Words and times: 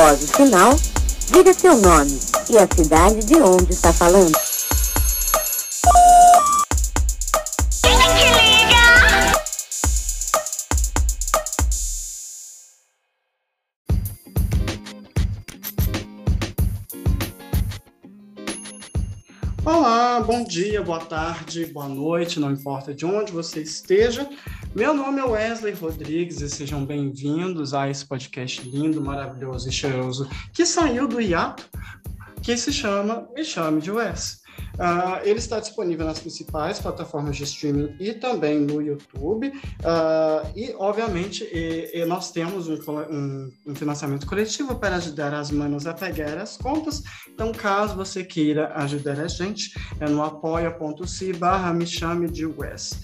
Após 0.00 0.22
o 0.22 0.26
sinal, 0.28 0.76
diga 1.30 1.52
seu 1.52 1.76
nome 1.76 2.18
e 2.48 2.56
a 2.56 2.66
cidade 2.74 3.20
de 3.26 3.34
onde 3.34 3.70
está 3.70 3.92
falando. 3.92 4.32
Olá, 19.62 20.20
bom 20.20 20.44
dia, 20.44 20.80
boa 20.80 21.00
tarde, 21.00 21.66
boa 21.66 21.86
noite, 21.86 22.40
não 22.40 22.50
importa 22.50 22.94
de 22.94 23.04
onde 23.04 23.32
você 23.32 23.60
esteja. 23.60 24.26
Meu 24.72 24.94
nome 24.94 25.18
é 25.18 25.24
Wesley 25.24 25.72
Rodrigues 25.72 26.40
e 26.40 26.48
sejam 26.48 26.84
bem-vindos 26.86 27.74
a 27.74 27.90
esse 27.90 28.06
podcast 28.06 28.62
lindo, 28.62 29.00
maravilhoso 29.00 29.68
e 29.68 29.72
cheiroso 29.72 30.28
que 30.52 30.64
saiu 30.64 31.08
do 31.08 31.20
hiato, 31.20 31.68
que 32.40 32.56
se 32.56 32.72
chama 32.72 33.28
Me 33.34 33.44
Chame 33.44 33.80
de 33.80 33.90
Wes. 33.90 34.40
Uh, 34.74 35.20
ele 35.24 35.40
está 35.40 35.58
disponível 35.58 36.06
nas 36.06 36.20
principais 36.20 36.78
plataformas 36.78 37.36
de 37.36 37.42
streaming 37.42 37.96
e 37.98 38.14
também 38.14 38.60
no 38.60 38.80
YouTube. 38.80 39.48
Uh, 39.48 40.48
e, 40.56 40.72
obviamente, 40.78 41.42
e, 41.52 41.90
e 41.92 42.04
nós 42.04 42.30
temos 42.30 42.68
um, 42.68 42.78
um, 43.10 43.52
um, 43.66 43.74
financiamento 43.74 44.24
coletivo 44.24 44.76
para 44.76 44.96
ajudar 44.96 45.34
as 45.34 45.50
manos 45.50 45.84
a 45.86 45.92
pegar 45.92 46.38
as 46.38 46.56
contas. 46.56 47.02
Então, 47.28 47.50
caso 47.50 47.96
você 47.96 48.22
queira 48.22 48.72
ajudar 48.76 49.18
a 49.18 49.26
gente, 49.26 49.72
é 49.98 50.08
no 50.08 50.22
apoia.se 50.22 51.32
barra 51.32 51.74
me 51.74 51.86
chame 51.86 52.30
de 52.30 52.46
Wes. 52.46 53.00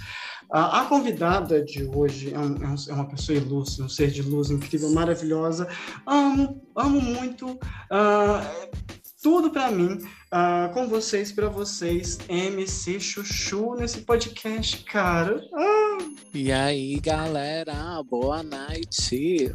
A, 0.51 0.85
convidada 0.85 1.65
de 1.65 1.85
hoje 1.85 2.33
é, 2.33 2.39
um, 2.39 2.57
é, 2.57 2.93
uma 2.93 3.09
pessoa 3.09 3.37
ilustre, 3.37 3.83
um 3.83 3.89
ser 3.89 4.11
de 4.11 4.23
luz 4.23 4.51
incrível, 4.51 4.91
maravilhosa. 4.91 5.69
Amo, 6.07 6.63
amo 6.75 7.01
muito. 7.01 7.51
Uh, 7.51 8.87
tudo 9.23 9.51
para 9.51 9.71
mim 9.73 9.99
uh, 10.33 10.73
com 10.73 10.87
vocês, 10.87 11.33
para 11.33 11.49
vocês, 11.49 12.19
MC 12.29 13.01
Chuchu 13.01 13.75
nesse 13.75 14.03
podcast, 14.03 14.85
cara. 14.85 15.43
Ah. 15.53 15.85
E 16.35 16.52
aí, 16.52 17.01
galera, 17.01 18.02
boa 18.02 18.43
noite. 18.43 19.55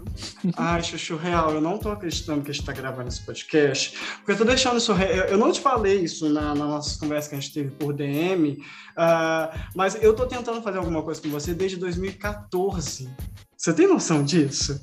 Ai, 0.57 0.81
Chuchu, 0.81 1.15
real, 1.15 1.51
eu 1.51 1.61
não 1.61 1.77
tô 1.77 1.89
acreditando 1.89 2.41
que 2.41 2.49
a 2.49 2.53
gente 2.53 2.65
tá 2.65 2.73
gravando 2.73 3.07
esse 3.07 3.21
podcast, 3.21 3.95
porque 4.17 4.31
eu 4.31 4.37
tô 4.37 4.43
deixando 4.43 4.77
isso. 4.77 4.91
Eu 5.29 5.37
não 5.37 5.51
te 5.51 5.61
falei 5.61 5.99
isso 5.99 6.27
na, 6.27 6.55
na 6.55 6.65
nossa 6.65 6.99
conversa 6.99 7.29
que 7.29 7.35
a 7.35 7.39
gente 7.39 7.53
teve 7.53 7.69
por 7.71 7.93
DM, 7.93 8.53
uh, 8.53 8.63
ah, 8.97 9.69
mas 9.75 10.01
eu 10.01 10.15
tô 10.15 10.25
tentando 10.25 10.61
fazer 10.63 10.79
alguma 10.79 11.03
coisa 11.03 11.21
com 11.21 11.29
você 11.29 11.53
desde 11.53 11.77
2014. 11.77 13.09
Você 13.55 13.73
tem 13.73 13.87
noção 13.87 14.23
disso? 14.23 14.81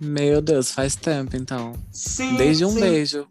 Meu 0.00 0.40
Deus, 0.40 0.70
faz 0.70 0.94
tempo 0.94 1.36
então. 1.36 1.72
Sim. 1.90 2.36
Desde 2.36 2.64
um 2.64 2.70
sim. 2.70 2.80
beijo. 2.80 3.26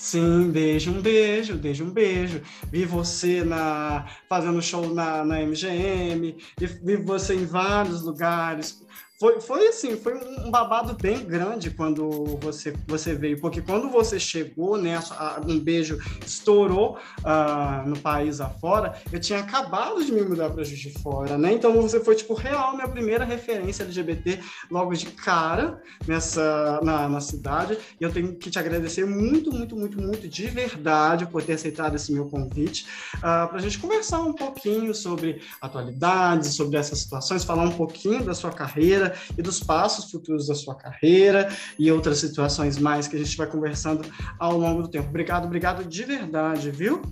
Sim, 0.00 0.50
desde 0.50 0.88
um 0.88 1.02
beijo, 1.02 1.58
desde 1.58 1.82
um 1.82 1.90
beijo. 1.90 2.40
Vi 2.72 2.86
você 2.86 3.44
na, 3.44 4.06
fazendo 4.30 4.62
show 4.62 4.94
na, 4.94 5.22
na 5.26 5.42
MGM, 5.42 6.38
vi 6.82 6.96
você 6.96 7.34
em 7.34 7.44
vários 7.44 8.00
lugares, 8.00 8.82
foi, 9.20 9.38
foi 9.38 9.68
assim, 9.68 9.98
foi 9.98 10.14
um 10.14 10.50
babado 10.50 10.94
bem 10.94 11.22
grande 11.22 11.70
quando 11.70 12.38
você, 12.40 12.72
você 12.86 13.14
veio, 13.14 13.38
porque 13.38 13.60
quando 13.60 13.90
você 13.90 14.18
chegou, 14.18 14.78
né, 14.78 14.98
um 15.46 15.60
beijo 15.60 15.98
estourou 16.24 16.96
uh, 17.18 17.86
no 17.86 17.98
país 17.98 18.40
afora, 18.40 18.94
eu 19.12 19.20
tinha 19.20 19.40
acabado 19.40 20.02
de 20.02 20.10
me 20.10 20.22
mudar 20.22 20.48
para 20.48 20.64
Juiz 20.64 20.80
de 20.80 20.90
Fora, 21.02 21.36
né? 21.36 21.52
Então 21.52 21.70
você 21.82 22.00
foi, 22.00 22.14
tipo, 22.14 22.32
real, 22.32 22.74
minha 22.74 22.88
primeira 22.88 23.22
referência 23.22 23.82
LGBT 23.82 24.40
logo 24.70 24.94
de 24.94 25.04
cara 25.06 25.82
nessa, 26.08 26.80
na, 26.82 27.06
na 27.06 27.20
cidade, 27.20 27.76
e 28.00 28.02
eu 28.02 28.10
tenho 28.10 28.34
que 28.36 28.50
te 28.50 28.58
agradecer 28.58 29.04
muito, 29.04 29.52
muito, 29.52 29.76
muito, 29.76 30.00
muito 30.00 30.26
de 30.26 30.46
verdade 30.46 31.26
por 31.26 31.42
ter 31.42 31.52
aceitado 31.52 31.94
esse 31.94 32.10
meu 32.10 32.24
convite, 32.24 32.86
uh, 33.16 33.18
ah, 33.22 33.46
para 33.48 33.58
a 33.58 33.62
gente 33.62 33.78
conversar 33.78 34.20
um 34.20 34.32
pouquinho 34.32 34.94
sobre 34.94 35.42
atualidades, 35.60 36.54
sobre 36.54 36.78
essas 36.78 37.00
situações, 37.00 37.44
falar 37.44 37.64
um 37.64 37.72
pouquinho 37.72 38.24
da 38.24 38.32
sua 38.32 38.50
carreira, 38.50 39.09
e 39.36 39.42
dos 39.42 39.60
passos 39.60 40.10
futuros 40.10 40.46
da 40.46 40.54
sua 40.54 40.74
carreira 40.74 41.48
e 41.78 41.90
outras 41.90 42.18
situações 42.18 42.78
mais 42.78 43.08
que 43.08 43.16
a 43.16 43.18
gente 43.18 43.36
vai 43.36 43.46
conversando 43.46 44.08
ao 44.38 44.56
longo 44.56 44.82
do 44.82 44.88
tempo. 44.88 45.08
Obrigado, 45.08 45.44
obrigado 45.46 45.84
de 45.84 46.04
verdade, 46.04 46.70
viu? 46.70 47.02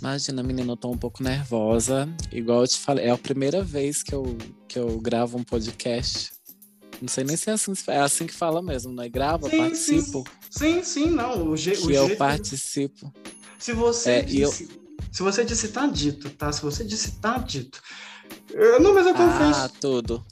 Imagina, 0.00 0.42
menina, 0.42 0.72
eu 0.72 0.76
tô 0.76 0.90
um 0.90 0.98
pouco 0.98 1.22
nervosa. 1.22 2.08
Igual 2.32 2.62
eu 2.62 2.66
te 2.66 2.78
falei, 2.80 3.04
é 3.04 3.10
a 3.10 3.16
primeira 3.16 3.62
vez 3.62 4.02
que 4.02 4.12
eu, 4.12 4.36
que 4.66 4.76
eu 4.76 5.00
gravo 5.00 5.38
um 5.38 5.44
podcast. 5.44 6.32
Não 7.00 7.08
sei 7.08 7.22
nem 7.22 7.36
se 7.36 7.50
é 7.50 7.52
assim, 7.52 7.72
é 7.86 8.00
assim 8.00 8.26
que 8.26 8.34
fala 8.34 8.60
mesmo, 8.60 8.92
né? 8.92 9.08
Grava, 9.08 9.48
sim, 9.48 9.58
participo. 9.58 10.24
Sim, 10.50 10.82
sim, 10.82 10.82
sim, 10.82 11.10
não. 11.10 11.48
O, 11.50 11.56
je, 11.56 11.72
que 11.72 11.86
o 11.86 11.90
eu 11.90 12.06
jeito... 12.06 12.18
participo. 12.18 13.12
Se 13.58 13.72
você 13.72 14.10
é, 14.10 14.22
disse, 14.22 14.64
eu... 14.64 15.04
se 15.12 15.22
você 15.22 15.44
disse 15.44 15.68
tá 15.68 15.86
dito, 15.86 16.30
tá? 16.30 16.52
Se 16.52 16.62
você 16.62 16.84
disse 16.84 17.20
tá 17.20 17.38
dito. 17.38 17.80
Eu, 18.50 18.80
não, 18.80 18.94
mas 18.94 19.06
eu 19.06 19.14
confesso. 19.14 19.60
Ah, 19.60 19.68
tudo. 19.80 20.24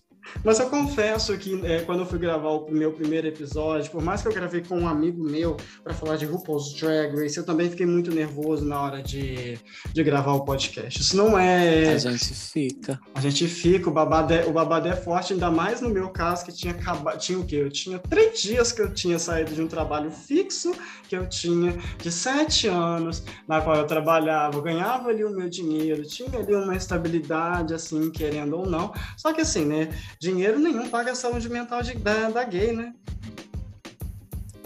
Mas 0.44 0.58
eu 0.58 0.68
confesso 0.70 1.36
que 1.36 1.60
é, 1.64 1.80
quando 1.80 2.00
eu 2.00 2.06
fui 2.06 2.18
gravar 2.18 2.50
o 2.50 2.70
meu 2.70 2.92
primeiro 2.92 3.26
episódio, 3.26 3.90
por 3.90 4.02
mais 4.02 4.22
que 4.22 4.28
eu 4.28 4.32
gravei 4.32 4.62
com 4.62 4.78
um 4.78 4.88
amigo 4.88 5.22
meu 5.22 5.56
para 5.82 5.92
falar 5.92 6.16
de 6.16 6.24
RuPaul's 6.24 6.72
Drag 6.74 7.14
Race, 7.16 7.36
eu 7.36 7.44
também 7.44 7.68
fiquei 7.70 7.86
muito 7.86 8.10
nervoso 8.10 8.64
na 8.64 8.80
hora 8.80 9.02
de, 9.02 9.58
de 9.92 10.02
gravar 10.02 10.32
o 10.32 10.44
podcast. 10.44 11.00
Isso 11.00 11.16
não 11.16 11.38
é. 11.38 11.94
A 11.94 11.98
gente 11.98 12.34
fica. 12.34 13.00
A 13.14 13.20
gente 13.20 13.46
fica, 13.46 13.88
o 13.88 13.92
babado 13.92 14.32
é, 14.32 14.46
o 14.46 14.52
babado 14.52 14.88
é 14.88 14.96
forte, 14.96 15.32
ainda 15.32 15.50
mais 15.50 15.80
no 15.80 15.90
meu 15.90 16.08
caso, 16.10 16.44
que 16.44 16.52
tinha 16.52 16.72
acabado. 16.72 17.18
Tinha 17.18 17.38
o 17.38 17.44
quê? 17.44 17.56
Eu 17.56 17.70
tinha 17.70 17.98
três 17.98 18.40
dias 18.40 18.72
que 18.72 18.80
eu 18.80 18.92
tinha 18.92 19.18
saído 19.18 19.54
de 19.54 19.62
um 19.62 19.68
trabalho 19.68 20.10
fixo, 20.10 20.72
que 21.08 21.16
eu 21.16 21.28
tinha 21.28 21.76
de 21.98 22.10
sete 22.10 22.68
anos, 22.68 23.22
na 23.46 23.60
qual 23.60 23.76
eu 23.76 23.86
trabalhava, 23.86 24.56
eu 24.56 24.62
ganhava 24.62 25.08
ali 25.08 25.24
o 25.24 25.30
meu 25.30 25.48
dinheiro, 25.48 26.02
tinha 26.04 26.38
ali 26.38 26.54
uma 26.54 26.76
estabilidade, 26.76 27.74
assim, 27.74 28.10
querendo 28.10 28.56
ou 28.56 28.66
não. 28.66 28.92
Só 29.16 29.32
que 29.32 29.40
assim, 29.40 29.64
né? 29.64 29.88
Dinheiro 30.20 30.58
nenhum 30.58 30.88
paga 30.88 31.12
a 31.12 31.14
saúde 31.14 31.48
mental 31.48 31.82
de, 31.82 31.94
da, 31.94 32.28
da 32.28 32.44
gay, 32.44 32.72
né? 32.72 32.94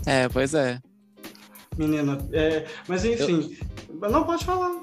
É, 0.04 0.28
pois 0.28 0.52
é. 0.52 0.80
Menina, 1.78 2.18
é, 2.32 2.66
mas 2.88 3.04
enfim, 3.04 3.56
eu... 3.88 4.10
não 4.10 4.24
pode 4.24 4.44
falar. 4.44 4.82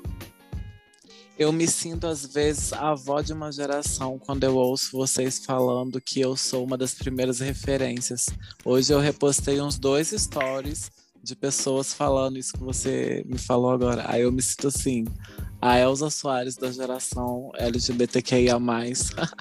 Eu 1.37 1.51
me 1.51 1.67
sinto, 1.67 2.07
às 2.07 2.25
vezes, 2.25 2.71
a 2.71 2.89
avó 2.91 3.21
de 3.21 3.33
uma 3.33 3.51
geração 3.51 4.17
quando 4.17 4.43
eu 4.43 4.55
ouço 4.55 4.97
vocês 4.97 5.43
falando 5.43 5.99
que 5.99 6.21
eu 6.21 6.37
sou 6.37 6.63
uma 6.63 6.77
das 6.77 6.93
primeiras 6.93 7.39
referências. 7.39 8.27
Hoje 8.63 8.93
eu 8.93 8.99
repostei 8.99 9.59
uns 9.59 9.77
dois 9.77 10.09
stories 10.09 10.91
de 11.23 11.35
pessoas 11.35 11.93
falando 11.93 12.37
isso 12.37 12.53
que 12.53 12.63
você 12.63 13.23
me 13.25 13.37
falou 13.37 13.71
agora. 13.71 14.05
Aí 14.07 14.21
eu 14.21 14.31
me 14.31 14.41
sinto 14.41 14.67
assim, 14.67 15.05
a 15.61 15.77
Elza 15.77 16.09
Soares 16.09 16.55
da 16.57 16.71
geração 16.71 17.51
LGBTQIA+. 17.55 18.57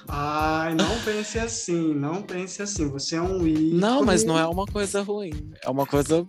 Ai, 0.07 0.75
não 0.75 1.01
pense 1.03 1.39
assim, 1.39 1.95
não 1.95 2.23
pense 2.23 2.61
assim. 2.63 2.89
Você 2.91 3.17
é 3.17 3.23
um 3.23 3.47
ícone. 3.47 3.73
Não, 3.73 4.05
mas 4.05 4.23
não 4.23 4.39
é 4.39 4.47
uma 4.47 4.67
coisa 4.67 5.01
ruim. 5.03 5.53
É 5.65 5.71
uma 5.71 5.87
coisa 5.87 6.27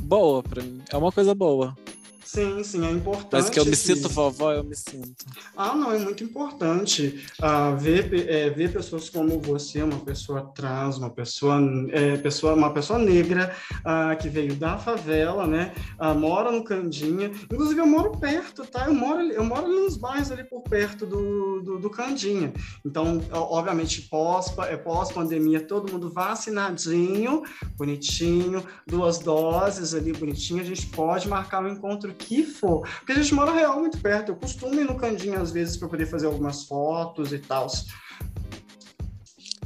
boa 0.00 0.42
para 0.42 0.62
mim. 0.62 0.80
É 0.90 0.96
uma 0.96 1.12
coisa 1.12 1.34
boa. 1.34 1.76
Sim, 2.24 2.64
sim, 2.64 2.86
é 2.86 2.90
importante. 2.90 3.32
Mas 3.32 3.50
que 3.50 3.60
eu 3.60 3.66
me 3.66 3.76
sinto 3.76 4.08
vovó, 4.08 4.52
eu 4.52 4.64
me 4.64 4.74
sinto. 4.74 5.26
Ah, 5.54 5.74
não, 5.74 5.92
é 5.92 5.98
muito 5.98 6.24
importante 6.24 7.24
uh, 7.40 7.76
ver, 7.76 8.28
é, 8.28 8.48
ver 8.48 8.72
pessoas 8.72 9.10
como 9.10 9.38
você, 9.38 9.82
uma 9.82 10.00
pessoa 10.00 10.50
trans, 10.54 10.96
uma 10.96 11.10
pessoa, 11.10 11.60
é, 11.92 12.16
pessoa, 12.16 12.54
uma 12.54 12.72
pessoa 12.72 12.98
negra 12.98 13.54
uh, 13.80 14.16
que 14.20 14.28
veio 14.28 14.56
da 14.56 14.78
favela, 14.78 15.46
né? 15.46 15.74
Uh, 16.00 16.18
mora 16.18 16.50
no 16.50 16.64
Candinha. 16.64 17.26
Inclusive, 17.26 17.78
eu 17.78 17.86
moro 17.86 18.12
perto, 18.12 18.64
tá? 18.64 18.86
Eu 18.86 18.94
moro, 18.94 19.20
eu 19.20 19.44
moro 19.44 19.66
ali 19.66 19.80
nos 19.80 19.96
bairros 19.98 20.32
ali 20.32 20.44
por 20.44 20.62
perto 20.62 21.04
do, 21.04 21.60
do, 21.60 21.78
do 21.78 21.90
Candinha. 21.90 22.54
Então, 22.84 23.20
obviamente, 23.32 24.02
pós, 24.02 24.52
é, 24.68 24.76
pós-pandemia, 24.78 25.60
todo 25.60 25.92
mundo 25.92 26.10
vacinadinho, 26.10 27.42
bonitinho, 27.76 28.64
duas 28.86 29.18
doses 29.18 29.92
ali, 29.92 30.12
bonitinho. 30.12 30.62
A 30.62 30.64
gente 30.64 30.86
pode 30.86 31.28
marcar 31.28 31.62
um 31.62 31.68
encontro 31.68 32.13
que 32.14 32.44
for. 32.44 32.86
Porque 32.98 33.12
a 33.12 33.16
gente 33.16 33.34
mora 33.34 33.52
real 33.52 33.78
muito 33.78 33.98
perto. 33.98 34.30
Eu 34.30 34.36
costumo 34.36 34.74
ir 34.80 34.84
no 34.84 34.96
Candinho 34.96 35.40
às 35.40 35.50
vezes 35.50 35.76
para 35.76 35.88
poder 35.88 36.06
fazer 36.06 36.26
algumas 36.26 36.64
fotos 36.64 37.32
e 37.32 37.38
tal. 37.38 37.68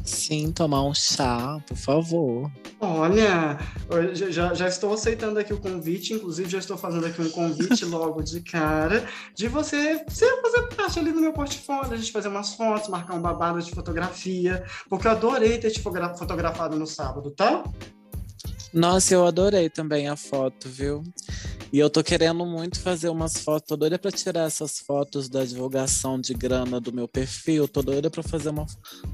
Sim, 0.08 0.52
tomar 0.52 0.82
um 0.84 0.94
chá, 0.94 1.62
por 1.66 1.76
favor. 1.76 2.50
Olha, 2.80 3.58
já, 4.14 4.54
já 4.54 4.66
estou 4.66 4.94
aceitando 4.94 5.38
aqui 5.38 5.52
o 5.52 5.58
convite, 5.60 6.14
inclusive 6.14 6.48
já 6.48 6.58
estou 6.58 6.78
fazendo 6.78 7.06
aqui 7.06 7.20
um 7.20 7.30
convite 7.30 7.84
logo 7.86 8.22
de 8.22 8.40
cara, 8.40 9.04
de 9.34 9.48
você, 9.48 10.02
você 10.08 10.26
fazer 10.40 10.62
parte 10.74 10.98
ali 10.98 11.12
do 11.12 11.20
meu 11.20 11.32
portfólio, 11.32 11.92
a 11.92 11.96
gente 11.96 12.10
fazer 12.10 12.28
umas 12.28 12.54
fotos, 12.54 12.88
marcar 12.88 13.14
um 13.14 13.20
babado 13.20 13.60
de 13.60 13.70
fotografia, 13.70 14.64
porque 14.88 15.06
eu 15.06 15.10
adorei 15.10 15.58
ter 15.58 15.70
te 15.70 15.80
fotografado 15.80 16.78
no 16.78 16.86
sábado, 16.86 17.30
tá? 17.30 17.64
Nossa, 18.72 19.14
eu 19.14 19.26
adorei 19.26 19.70
também 19.70 20.08
a 20.08 20.16
foto, 20.16 20.68
viu? 20.68 21.02
E 21.72 21.78
eu 21.78 21.88
tô 21.90 22.02
querendo 22.02 22.44
muito 22.46 22.80
fazer 22.80 23.08
umas 23.08 23.38
fotos, 23.38 23.68
tô 23.68 23.76
doida 23.76 23.98
pra 23.98 24.10
tirar 24.10 24.46
essas 24.46 24.78
fotos 24.78 25.28
da 25.28 25.44
divulgação 25.44 26.18
de 26.20 26.32
grana 26.34 26.80
do 26.80 26.92
meu 26.92 27.06
perfil, 27.08 27.66
tô 27.68 27.82
doida 27.82 28.10
pra 28.10 28.22
fazer 28.22 28.50
uma, 28.50 28.66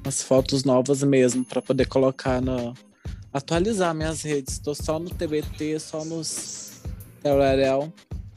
umas 0.04 0.22
fotos 0.22 0.64
novas 0.64 1.02
mesmo, 1.02 1.44
pra 1.44 1.60
poder 1.62 1.86
colocar 1.86 2.40
na, 2.40 2.72
atualizar 3.32 3.94
minhas 3.94 4.22
redes. 4.22 4.58
Tô 4.58 4.74
só 4.74 4.98
no 4.98 5.10
TBT, 5.10 5.78
só 5.80 6.04
nos 6.04 6.80
Tererel. 7.22 7.92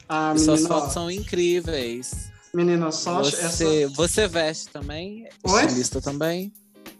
Ah, 0.08 0.32
E 0.34 0.38
suas 0.40 0.66
fotos 0.66 0.92
são 0.92 1.10
incríveis. 1.10 2.30
menina, 2.54 2.90
só 2.90 3.22
Você, 3.22 3.36
essa. 3.44 3.88
você 3.94 4.26
veste 4.26 4.68
também? 4.72 5.28
Oi? 5.44 5.64
Estilista 5.64 6.00
também? 6.00 6.52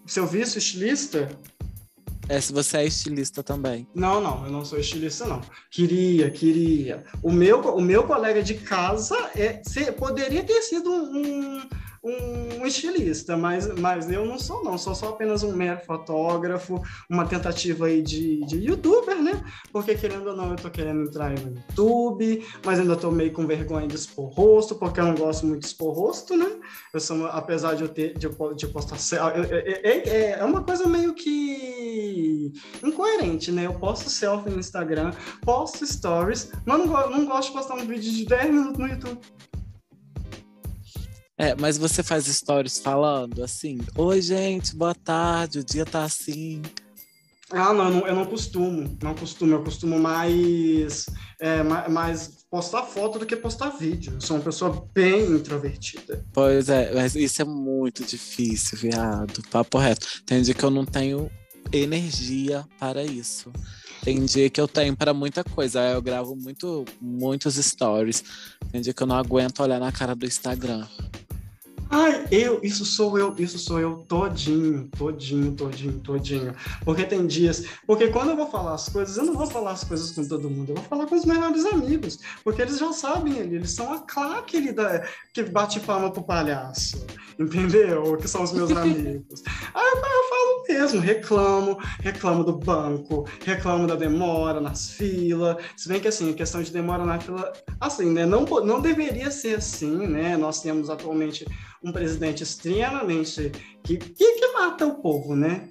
Seu 0.07 0.27
visto 0.27 0.59
estilista? 0.59 1.29
É, 2.29 2.41
se 2.41 2.53
você 2.53 2.79
é 2.79 2.85
estilista 2.87 3.43
também. 3.43 3.87
Não, 3.95 4.21
não, 4.21 4.45
eu 4.45 4.53
não 4.53 4.65
sou 4.65 4.79
estilista, 4.79 5.25
não. 5.27 5.41
Queria, 5.71 6.31
queria. 6.31 7.05
O 7.23 7.33
meu, 7.33 7.61
o 7.61 7.81
meu 7.81 8.03
colega 8.05 8.43
de 8.43 8.55
casa 8.55 9.17
é, 9.35 9.63
se- 9.65 9.93
poderia 9.93 10.43
ter 10.45 10.61
sido 10.63 10.91
um, 10.91 11.63
um 12.09 12.67
estilista, 12.67 13.37
mas, 13.37 13.73
mas 13.79 14.11
eu 14.11 14.25
não 14.25 14.39
sou, 14.39 14.65
não. 14.65 14.79
Sou 14.79 14.95
só 14.95 15.11
apenas 15.11 15.43
um 15.43 15.55
mero 15.55 15.81
fotógrafo, 15.85 16.83
uma 17.09 17.27
tentativa 17.27 17.87
aí 17.87 18.03
de, 18.03 18.45
de 18.47 18.59
youtuber, 18.59 19.23
né? 19.23 19.43
Porque 19.73 19.95
querendo 19.95 20.29
ou 20.29 20.37
não, 20.37 20.51
eu 20.51 20.57
tô 20.57 20.71
querendo 20.71 21.03
entrar 21.03 21.31
no 21.31 21.57
YouTube, 21.57 22.45
mas 22.65 22.79
ainda 22.79 22.97
tô 22.97 23.11
meio 23.11 23.33
com 23.33 23.47
vergonha 23.47 23.87
de 23.87 23.95
expor 23.95 24.29
rosto, 24.31 24.75
porque 24.75 25.01
eu 25.01 25.07
não 25.07 25.15
gosto 25.15 25.47
muito 25.47 25.61
de 25.61 25.67
expor 25.67 25.95
rosto, 25.95 26.37
né? 26.37 26.59
Eu 26.93 27.01
sou, 27.01 27.27
apesar 27.27 27.75
de 27.75 27.83
eu 27.83 27.89
ter 27.89 28.17
de, 28.17 28.29
de 28.57 28.67
postar. 28.69 28.97
É, 29.51 29.91
é, 29.91 30.31
é, 30.39 30.45
uma 30.45 30.63
coisa 30.63 30.87
meio 30.87 31.15
que 31.15 32.53
incoerente, 32.83 33.53
né? 33.53 33.67
Eu 33.67 33.75
posto 33.75 34.09
selfie 34.09 34.51
no 34.51 34.59
Instagram, 34.59 35.13
posto 35.43 35.87
stories, 35.87 36.51
mas 36.65 36.79
não, 36.79 36.87
não 37.11 37.27
gosto 37.27 37.49
de 37.49 37.55
postar 37.55 37.75
um 37.75 37.87
vídeo 37.87 38.13
de 38.13 38.25
10 38.25 38.51
minutos 38.51 38.79
no 38.79 38.87
YouTube. 38.87 39.21
É, 41.39 41.55
mas 41.55 41.79
você 41.79 42.03
faz 42.03 42.27
stories 42.27 42.79
falando 42.81 43.43
assim: 43.45 43.79
Oi, 43.97 44.21
gente, 44.21 44.75
boa 44.75 44.95
tarde, 44.95 45.61
o 45.61 45.65
dia 45.65 45.87
tá 45.87 46.03
assim. 46.03 46.61
Ah, 47.51 47.73
não, 47.73 47.85
eu 47.87 47.91
não, 47.91 48.07
eu 48.09 48.15
não 48.15 48.27
costumo, 48.27 48.99
não 49.03 49.15
costumo, 49.15 49.55
eu 49.55 49.63
costumo 49.63 49.99
mais, 49.99 51.07
é, 51.41 51.63
ma- 51.63 51.89
mais 51.89 52.45
postar 52.51 52.83
foto 52.83 53.19
do 53.19 53.25
que 53.25 53.35
postar 53.37 53.71
vídeo. 53.71 54.13
Eu 54.15 54.21
sou 54.21 54.37
uma 54.37 54.43
pessoa 54.43 54.87
bem 54.93 55.31
introvertida. 55.33 56.23
Pois 56.35 56.69
é, 56.69 56.93
mas 56.93 57.15
isso 57.15 57.41
é 57.41 57.47
muito 57.47 58.05
difícil, 58.05 58.77
viado. 58.77 59.43
Papo 59.51 59.79
reto. 59.79 60.07
Tem 60.27 60.43
dia 60.43 60.53
que 60.53 60.63
eu 60.63 60.71
não 60.71 60.85
tenho 60.85 61.31
energia 61.73 62.67
para 62.79 63.03
isso. 63.03 63.51
Tem 64.03 64.23
dia 64.27 64.51
que 64.51 64.61
eu 64.61 64.69
tenho 64.69 64.95
para 64.95 65.15
muita 65.15 65.43
coisa. 65.43 65.81
Eu 65.89 66.03
gravo 66.03 66.37
muito, 66.37 66.85
muitos 67.01 67.55
stories. 67.55 68.23
Tem 68.71 68.83
dia 68.83 68.93
que 68.93 69.03
eu 69.03 69.07
não 69.07 69.17
aguento 69.17 69.61
olhar 69.61 69.81
na 69.81 69.91
cara 69.91 70.15
do 70.15 70.27
Instagram. 70.27 70.87
Ai, 71.91 72.27
eu, 72.31 72.61
isso 72.63 72.85
sou 72.85 73.19
eu, 73.19 73.35
isso 73.39 73.59
sou 73.59 73.81
eu 73.81 74.05
todinho, 74.07 74.89
todinho, 74.97 75.53
todinho, 75.53 76.01
todinho. 76.01 76.55
Porque 76.85 77.05
tem 77.05 77.27
dias, 77.27 77.65
porque 77.87 78.09
quando 78.09 78.31
eu 78.31 78.37
vou 78.37 78.51
falar 78.51 78.75
as 78.75 78.89
coisas, 78.89 79.17
eu 79.17 79.25
não 79.25 79.35
vou 79.35 79.47
falar 79.47 79.73
as 79.73 79.85
coisas 79.85 80.11
com 80.11 80.27
todo 80.27 80.51
mundo, 80.51 80.71
eu 80.71 80.75
vou 80.77 80.85
falar 80.85 81.07
com 81.07 81.15
os 81.15 81.25
melhores 81.25 81.65
amigos, 81.65 82.19
porque 82.45 82.61
eles 82.61 82.79
já 82.79 82.93
sabem 82.93 83.41
ali, 83.41 83.57
eles 83.57 83.71
são 83.71 83.93
a 83.93 84.01
claque 84.01 84.59
ali 84.59 84.73
da, 84.73 85.07
que 85.33 85.43
bate 85.43 85.81
palma 85.81 86.11
pro 86.11 86.23
palhaço, 86.23 87.07
entendeu? 87.39 88.17
Que 88.19 88.29
são 88.29 88.43
os 88.43 88.53
meus 88.53 88.71
amigos. 88.77 89.43
Aí 89.73 89.87
eu, 89.87 89.97
eu 89.97 90.01
falo 90.01 90.18
mesmo, 90.69 91.01
reclamo, 91.01 91.79
reclamo 92.01 92.45
do 92.45 92.57
banco, 92.57 93.27
reclamo 93.45 93.87
da 93.87 93.95
demora 93.95 94.61
nas 94.61 94.91
filas, 94.91 95.57
se 95.77 95.89
bem 95.89 96.01
que 96.01 96.09
assim, 96.09 96.31
a 96.31 96.35
questão 96.35 96.63
de 96.63 96.71
demora 96.71 97.05
na 97.05 97.19
fila, 97.19 97.53
assim, 97.81 98.13
né, 98.13 98.27
não, 98.27 98.45
não 98.45 98.81
deveria 98.81 99.31
ser 99.31 99.57
assim, 99.57 100.07
né, 100.07 100.37
nós 100.37 100.61
temos 100.61 100.91
atualmente 100.91 101.47
um 101.83 101.91
presidente 101.91 102.43
extremamente 102.43 103.51
que, 103.83 103.97
que, 103.97 104.33
que 104.33 104.53
mata 104.53 104.87
o 104.87 105.01
povo, 105.01 105.35
né? 105.35 105.69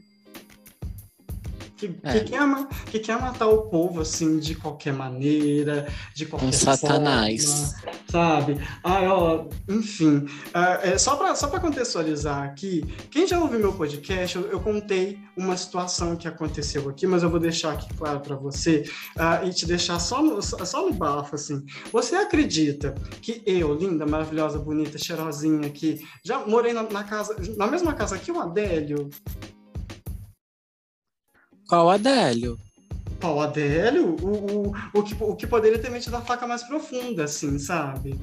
Que, 1.78 1.96
É. 2.04 2.14
que, 2.20 2.32
quer, 2.32 2.40
que 2.88 3.00
quer 3.00 3.22
matar 3.22 3.46
o 3.48 3.64
povo 3.70 4.02
assim 4.02 4.40
de 4.40 4.56
qualquer 4.56 4.92
maneira, 4.94 5.88
de 6.16 6.26
qualquer 6.26 6.48
Um 6.48 6.52
satanás. 6.52 7.76
forma, 7.80 8.00
sabe? 8.10 8.60
Ai, 8.84 9.08
ó, 9.08 9.46
enfim, 9.70 10.26
ah, 10.54 10.80
é, 10.82 10.98
só 10.98 11.16
para 11.16 11.36
só 11.36 11.48
pra 11.48 11.60
contextualizar 11.60 12.44
aqui, 12.44 12.84
quem 13.12 13.28
já 13.28 13.40
ouviu 13.40 13.60
meu 13.60 13.74
podcast, 13.74 14.36
eu, 14.36 14.48
eu 14.50 14.60
contei 14.60 15.20
uma 15.38 15.56
situação 15.56 16.16
que 16.16 16.28
aconteceu 16.28 16.90
aqui, 16.90 17.06
mas 17.06 17.22
eu 17.22 17.30
vou 17.30 17.40
deixar 17.40 17.74
aqui 17.74 17.88
claro 17.94 18.22
para 18.22 18.36
você 18.36 18.84
ah, 19.16 19.44
e 19.46 19.54
te 19.54 19.66
deixar 19.68 20.00
só 20.00 20.22
no, 20.24 20.42
só 20.42 20.58
só 20.66 20.84
no 20.84 20.94
bafo, 20.94 21.36
assim. 21.36 21.64
Você 21.94 22.16
acredita 22.16 22.96
que 23.22 23.44
eu, 23.46 23.74
linda, 23.76 24.04
maravilhosa, 24.06 24.58
bonita, 24.58 24.98
cheirosinha 24.98 25.68
aqui, 25.68 26.04
já 26.24 26.40
morei 26.46 26.74
na, 26.74 26.82
na 26.84 27.04
casa, 27.04 27.36
na 27.56 27.68
mesma 27.68 27.94
casa 27.94 28.18
que 28.18 28.32
o 28.32 28.40
Adélio? 28.40 29.10
Qual 31.68 31.90
Adélio? 31.90 32.58
O 33.24 33.42
Adélio, 33.42 34.16
o, 34.22 34.68
o, 34.70 34.74
o, 34.94 35.04
que, 35.04 35.16
o 35.20 35.36
que 35.36 35.48
poderia 35.48 35.80
ter 35.80 35.90
metido 35.90 36.16
a 36.16 36.22
faca 36.22 36.46
mais 36.48 36.64
profunda, 36.64 37.24
assim, 37.24 37.58
sabe? 37.58 38.18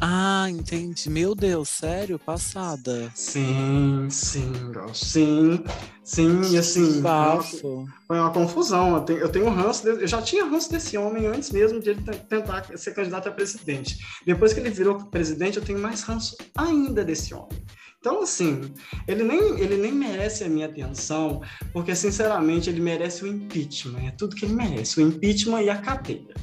Ah, 0.00 0.46
entendi. 0.48 1.10
Meu 1.10 1.34
Deus, 1.34 1.68
sério? 1.70 2.20
Passada. 2.20 3.10
Sim, 3.16 4.06
sim, 4.08 4.52
sim, 4.94 5.60
sim, 6.04 6.40
e 6.52 6.56
assim, 6.56 7.00
Bafo. 7.02 7.84
foi 8.06 8.18
uma 8.20 8.30
confusão. 8.30 8.94
Eu 8.94 9.00
tenho, 9.00 9.18
eu 9.18 9.28
tenho 9.28 9.50
ranço, 9.50 9.82
de- 9.82 10.02
eu 10.02 10.06
já 10.06 10.22
tinha 10.22 10.44
ranço 10.44 10.70
desse 10.70 10.96
homem 10.96 11.26
antes 11.26 11.50
mesmo 11.50 11.80
de 11.80 11.90
ele 11.90 12.00
te- 12.02 12.16
tentar 12.26 12.64
ser 12.78 12.94
candidato 12.94 13.28
a 13.28 13.32
presidente. 13.32 13.98
Depois 14.24 14.52
que 14.52 14.60
ele 14.60 14.70
virou 14.70 15.04
presidente, 15.06 15.56
eu 15.58 15.64
tenho 15.64 15.80
mais 15.80 16.02
ranço 16.02 16.36
ainda 16.56 17.04
desse 17.04 17.34
homem. 17.34 17.58
Então, 18.00 18.22
assim, 18.22 18.72
ele 19.08 19.24
nem, 19.24 19.60
ele 19.60 19.76
nem 19.76 19.92
merece 19.92 20.44
a 20.44 20.48
minha 20.48 20.66
atenção, 20.66 21.42
porque, 21.72 21.94
sinceramente, 21.94 22.70
ele 22.70 22.80
merece 22.80 23.24
o 23.24 23.26
impeachment. 23.26 24.06
É 24.06 24.10
tudo 24.12 24.36
que 24.36 24.44
ele 24.44 24.54
merece: 24.54 25.00
o 25.00 25.06
impeachment 25.06 25.62
e 25.62 25.70
a 25.70 25.78
cadeia. 25.78 26.34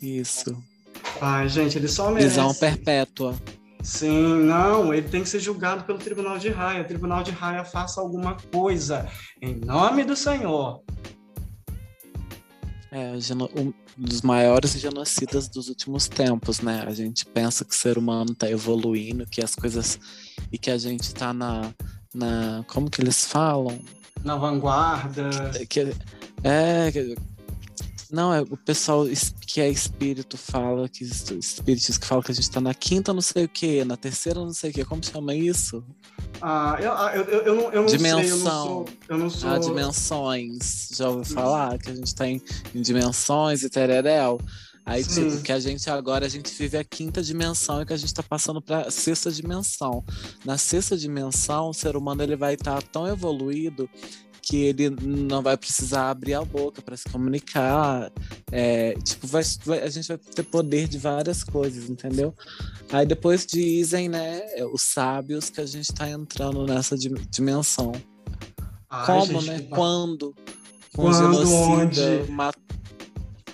Isso. 0.00 0.62
Ai, 1.20 1.48
gente, 1.48 1.78
ele 1.78 1.88
só 1.88 2.10
merece. 2.10 2.34
Prisão 2.34 2.54
perpétua. 2.54 3.34
Sim, 3.82 4.42
não, 4.42 4.92
ele 4.92 5.08
tem 5.08 5.22
que 5.22 5.28
ser 5.28 5.38
julgado 5.38 5.84
pelo 5.84 5.98
Tribunal 5.98 6.38
de 6.38 6.48
Raia. 6.48 6.82
O 6.82 6.86
Tribunal 6.86 7.22
de 7.22 7.30
Raia 7.30 7.64
faça 7.64 8.00
alguma 8.00 8.36
coisa 8.52 9.08
em 9.40 9.54
nome 9.54 10.04
do 10.04 10.16
Senhor. 10.16 10.82
É, 12.90 13.12
um 13.56 13.72
dos 13.96 14.22
maiores 14.22 14.72
genocidas 14.78 15.48
dos 15.48 15.68
últimos 15.68 16.06
tempos, 16.08 16.60
né? 16.60 16.84
A 16.86 16.92
gente 16.92 17.26
pensa 17.26 17.64
que 17.64 17.72
o 17.74 17.76
ser 17.76 17.98
humano 17.98 18.34
tá 18.34 18.48
evoluindo, 18.50 19.26
que 19.26 19.42
as 19.42 19.54
coisas. 19.54 19.98
e 20.52 20.58
que 20.58 20.70
a 20.70 20.78
gente 20.78 21.12
tá 21.14 21.32
na. 21.32 21.72
na 22.14 22.64
como 22.68 22.88
que 22.90 23.00
eles 23.00 23.24
falam? 23.26 23.78
Na 24.24 24.36
vanguarda. 24.36 25.30
É 25.54 25.66
Que, 25.66 25.92
é. 26.42 26.92
que- 26.92 27.16
não, 28.10 28.32
é 28.32 28.40
o 28.40 28.56
pessoal 28.56 29.06
es- 29.08 29.34
que 29.46 29.60
é 29.60 29.68
espírito 29.68 30.36
fala, 30.36 30.88
que 30.88 31.04
es- 31.04 31.30
espíritos 31.30 31.98
que 31.98 32.06
falam 32.06 32.22
que 32.22 32.30
a 32.32 32.34
gente 32.34 32.50
tá 32.50 32.60
na 32.60 32.74
quinta 32.74 33.12
não 33.12 33.20
sei 33.20 33.44
o 33.44 33.48
que, 33.48 33.84
na 33.84 33.96
terceira 33.96 34.40
não 34.40 34.52
sei 34.52 34.70
o 34.70 34.74
que, 34.74 34.84
como 34.84 35.04
chama 35.04 35.34
isso? 35.34 35.84
Ah, 36.40 36.76
eu, 36.80 36.92
ah, 36.92 37.12
eu, 37.16 37.22
eu, 37.24 37.42
eu 37.42 37.54
não, 37.54 37.72
eu 37.72 37.82
não 37.82 37.88
sei, 37.88 37.98
eu 37.98 38.02
não 38.02 38.20
Dimensão. 38.22 38.64
sou. 38.66 38.84
Eu 39.08 39.18
não 39.18 39.30
sou. 39.30 39.50
Ah, 39.50 39.58
dimensões. 39.58 40.88
Já 40.94 41.08
ouviu 41.08 41.24
falar 41.34 41.78
que 41.78 41.90
a 41.90 41.94
gente 41.94 42.14
tá 42.14 42.28
em, 42.28 42.40
em 42.74 42.80
dimensões 42.82 43.62
e 43.62 43.70
tereréu? 43.70 44.38
Aí, 44.88 45.02
Sim. 45.02 45.28
tipo, 45.30 45.42
que 45.42 45.50
a 45.50 45.58
gente 45.58 45.90
agora 45.90 46.26
a 46.26 46.28
gente 46.28 46.48
vive 46.54 46.78
a 46.78 46.84
quinta 46.84 47.20
dimensão 47.20 47.82
e 47.82 47.86
que 47.86 47.92
a 47.92 47.96
gente 47.96 48.14
tá 48.14 48.22
passando 48.22 48.62
pra 48.62 48.88
sexta 48.88 49.32
dimensão. 49.32 50.04
Na 50.44 50.56
sexta 50.56 50.96
dimensão, 50.96 51.70
o 51.70 51.74
ser 51.74 51.96
humano 51.96 52.22
ele 52.22 52.36
vai 52.36 52.54
estar 52.54 52.80
tão 52.84 53.04
evoluído 53.08 53.90
que 54.48 54.56
ele 54.66 54.90
não 54.90 55.42
vai 55.42 55.56
precisar 55.56 56.08
abrir 56.08 56.34
a 56.34 56.44
boca 56.44 56.80
para 56.80 56.96
se 56.96 57.08
comunicar. 57.08 58.12
É, 58.52 58.94
tipo, 59.02 59.26
vai, 59.26 59.42
vai- 59.64 59.82
a 59.82 59.88
gente 59.90 60.06
vai 60.06 60.16
ter 60.18 60.44
poder 60.44 60.86
de 60.86 60.98
várias 60.98 61.42
coisas, 61.42 61.90
entendeu? 61.90 62.32
Aí 62.92 63.04
depois 63.04 63.44
dizem, 63.44 64.08
né, 64.08 64.40
os 64.72 64.82
sábios 64.82 65.50
que 65.50 65.60
a 65.60 65.66
gente 65.66 65.92
tá 65.92 66.08
entrando 66.08 66.64
nessa 66.64 66.96
di- 66.96 67.08
dimensão. 67.28 67.90
Ai, 68.88 69.06
Como, 69.06 69.40
gente, 69.40 69.46
né? 69.62 69.66
Quando? 69.68 70.32
Quando, 70.94 71.16
genocida, 71.16 72.12
onde? 72.22 72.30
ma- 72.30 72.52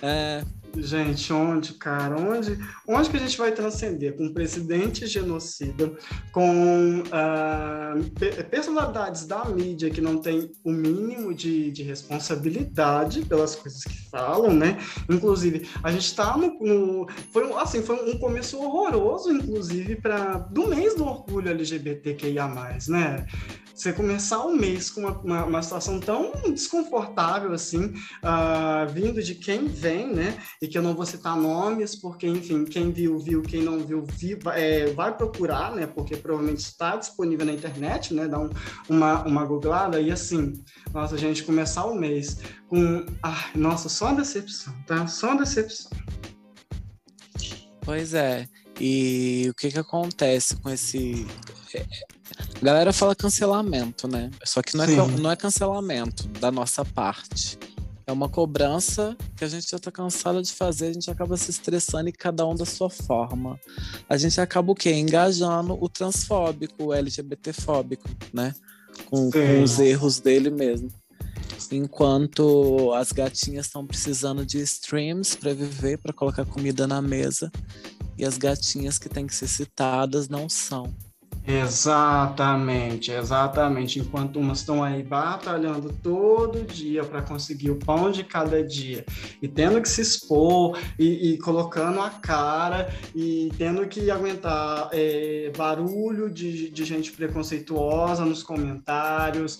É, 0.01 0.43
Gente, 0.75 1.31
onde, 1.31 1.73
cara? 1.75 2.15
Onde, 2.17 2.57
onde 2.87 3.09
que 3.09 3.17
a 3.17 3.19
gente 3.19 3.37
vai 3.37 3.51
transcender? 3.51 4.17
Com 4.17 4.33
presidente 4.33 5.05
genocida, 5.05 5.95
com 6.31 7.03
ah, 7.11 7.93
pe- 8.19 8.43
personalidades 8.45 9.27
da 9.27 9.45
mídia 9.45 9.91
que 9.91 10.01
não 10.01 10.17
têm 10.19 10.49
o 10.63 10.71
mínimo 10.71 11.31
de, 11.33 11.69
de 11.71 11.83
responsabilidade 11.83 13.23
pelas 13.25 13.55
coisas 13.55 13.83
que 13.83 14.09
falam, 14.09 14.51
né? 14.51 14.79
Inclusive, 15.07 15.69
a 15.83 15.91
gente 15.91 16.05
está 16.05 16.35
no, 16.35 16.57
no- 16.59 17.07
Foi, 17.31 17.51
assim, 17.53 17.83
foi 17.83 18.11
um 18.11 18.17
começo 18.17 18.59
horroroso, 18.59 19.31
inclusive, 19.31 19.95
para 19.97 20.39
do 20.39 20.67
mês 20.67 20.95
do 20.95 21.05
orgulho 21.05 21.49
LGBTQIA, 21.49 22.47
né? 22.87 23.27
Você 23.73 23.91
começar 23.91 24.45
o 24.45 24.55
mês 24.55 24.89
com 24.89 25.01
uma, 25.01 25.19
uma, 25.19 25.45
uma 25.45 25.63
situação 25.63 25.99
tão 25.99 26.31
desconfortável 26.53 27.53
assim, 27.53 27.85
uh, 27.85 28.91
vindo 28.93 29.21
de 29.21 29.35
quem 29.35 29.67
vem, 29.67 30.13
né? 30.13 30.37
E 30.61 30.67
que 30.67 30.77
eu 30.77 30.81
não 30.81 30.93
vou 30.93 31.05
citar 31.05 31.35
nomes, 31.35 31.95
porque, 31.95 32.27
enfim, 32.27 32.65
quem 32.65 32.91
viu, 32.91 33.17
viu, 33.19 33.41
quem 33.41 33.63
não 33.63 33.79
viu, 33.79 34.05
viu 34.05 34.37
é, 34.53 34.87
vai 34.93 35.15
procurar, 35.15 35.73
né? 35.75 35.87
Porque 35.87 36.15
provavelmente 36.15 36.59
está 36.59 36.95
disponível 36.95 37.45
na 37.45 37.53
internet, 37.53 38.13
né? 38.13 38.27
Dá 38.27 38.39
um, 38.39 38.49
uma, 38.87 39.23
uma 39.23 39.45
googlada 39.45 39.99
e 39.99 40.11
assim, 40.11 40.53
nossa, 40.93 41.17
gente 41.17 41.43
começar 41.43 41.85
o 41.85 41.95
mês 41.95 42.37
com. 42.67 43.05
Ah, 43.23 43.49
nossa, 43.55 43.89
só 43.89 44.13
decepção, 44.13 44.73
tá? 44.85 45.07
Só 45.07 45.35
decepção. 45.35 45.91
Pois 47.81 48.13
é. 48.13 48.47
E 48.79 49.47
o 49.49 49.53
que 49.53 49.71
que 49.71 49.79
acontece 49.79 50.55
com 50.57 50.69
esse. 50.69 51.25
A 52.63 52.65
galera 52.65 52.93
fala 52.93 53.13
cancelamento, 53.13 54.07
né? 54.07 54.31
Só 54.45 54.61
que 54.61 54.77
não 54.77 54.85
é, 54.85 54.87
não 55.19 55.29
é 55.29 55.35
cancelamento 55.35 56.29
da 56.29 56.49
nossa 56.49 56.85
parte. 56.85 57.59
É 58.07 58.11
uma 58.13 58.29
cobrança 58.29 59.17
que 59.35 59.43
a 59.43 59.49
gente 59.49 59.69
já 59.69 59.77
tá 59.77 59.91
cansada 59.91 60.41
de 60.41 60.49
fazer, 60.53 60.87
a 60.87 60.93
gente 60.93 61.11
acaba 61.11 61.35
se 61.35 61.51
estressando 61.51 62.07
e 62.07 62.13
cada 62.13 62.47
um 62.47 62.55
da 62.55 62.63
sua 62.63 62.89
forma. 62.89 63.59
A 64.07 64.15
gente 64.15 64.39
acaba 64.39 64.71
o 64.71 64.75
quê? 64.75 64.93
Engajando 64.93 65.77
o 65.77 65.89
transfóbico, 65.89 66.85
o 66.85 66.93
LGBTfóbico, 66.93 68.09
né? 68.31 68.55
Com, 69.09 69.29
com 69.29 69.61
os 69.61 69.77
erros 69.79 70.21
dele 70.21 70.49
mesmo. 70.49 70.87
Enquanto 71.69 72.93
as 72.93 73.11
gatinhas 73.11 73.65
estão 73.65 73.85
precisando 73.85 74.45
de 74.45 74.59
streams 74.59 75.35
para 75.35 75.53
viver, 75.53 75.97
para 75.97 76.13
colocar 76.13 76.45
comida 76.45 76.87
na 76.87 77.01
mesa, 77.01 77.51
e 78.17 78.23
as 78.23 78.37
gatinhas 78.37 78.97
que 78.97 79.09
têm 79.09 79.27
que 79.27 79.35
ser 79.35 79.49
citadas 79.49 80.29
não 80.29 80.47
são. 80.47 80.89
Exatamente, 81.45 83.11
exatamente. 83.11 83.99
Enquanto 83.99 84.39
umas 84.39 84.59
estão 84.59 84.81
aí 84.81 85.03
batalhando 85.03 85.93
todo 86.01 86.63
dia 86.63 87.03
para 87.03 87.21
conseguir 87.21 87.69
o 87.69 87.75
pão 87.75 88.09
de 88.09 88.23
cada 88.23 88.63
dia 88.63 89.05
e 89.41 89.47
tendo 89.47 89.81
que 89.81 89.89
se 89.89 90.01
expor 90.01 90.79
e, 90.97 91.33
e 91.33 91.37
colocando 91.39 91.99
a 91.99 92.09
cara 92.09 92.93
e 93.13 93.51
tendo 93.57 93.85
que 93.87 94.09
aguentar 94.09 94.87
é, 94.93 95.51
barulho 95.55 96.29
de, 96.29 96.69
de 96.69 96.85
gente 96.85 97.11
preconceituosa 97.11 98.23
nos 98.23 98.41
comentários, 98.41 99.59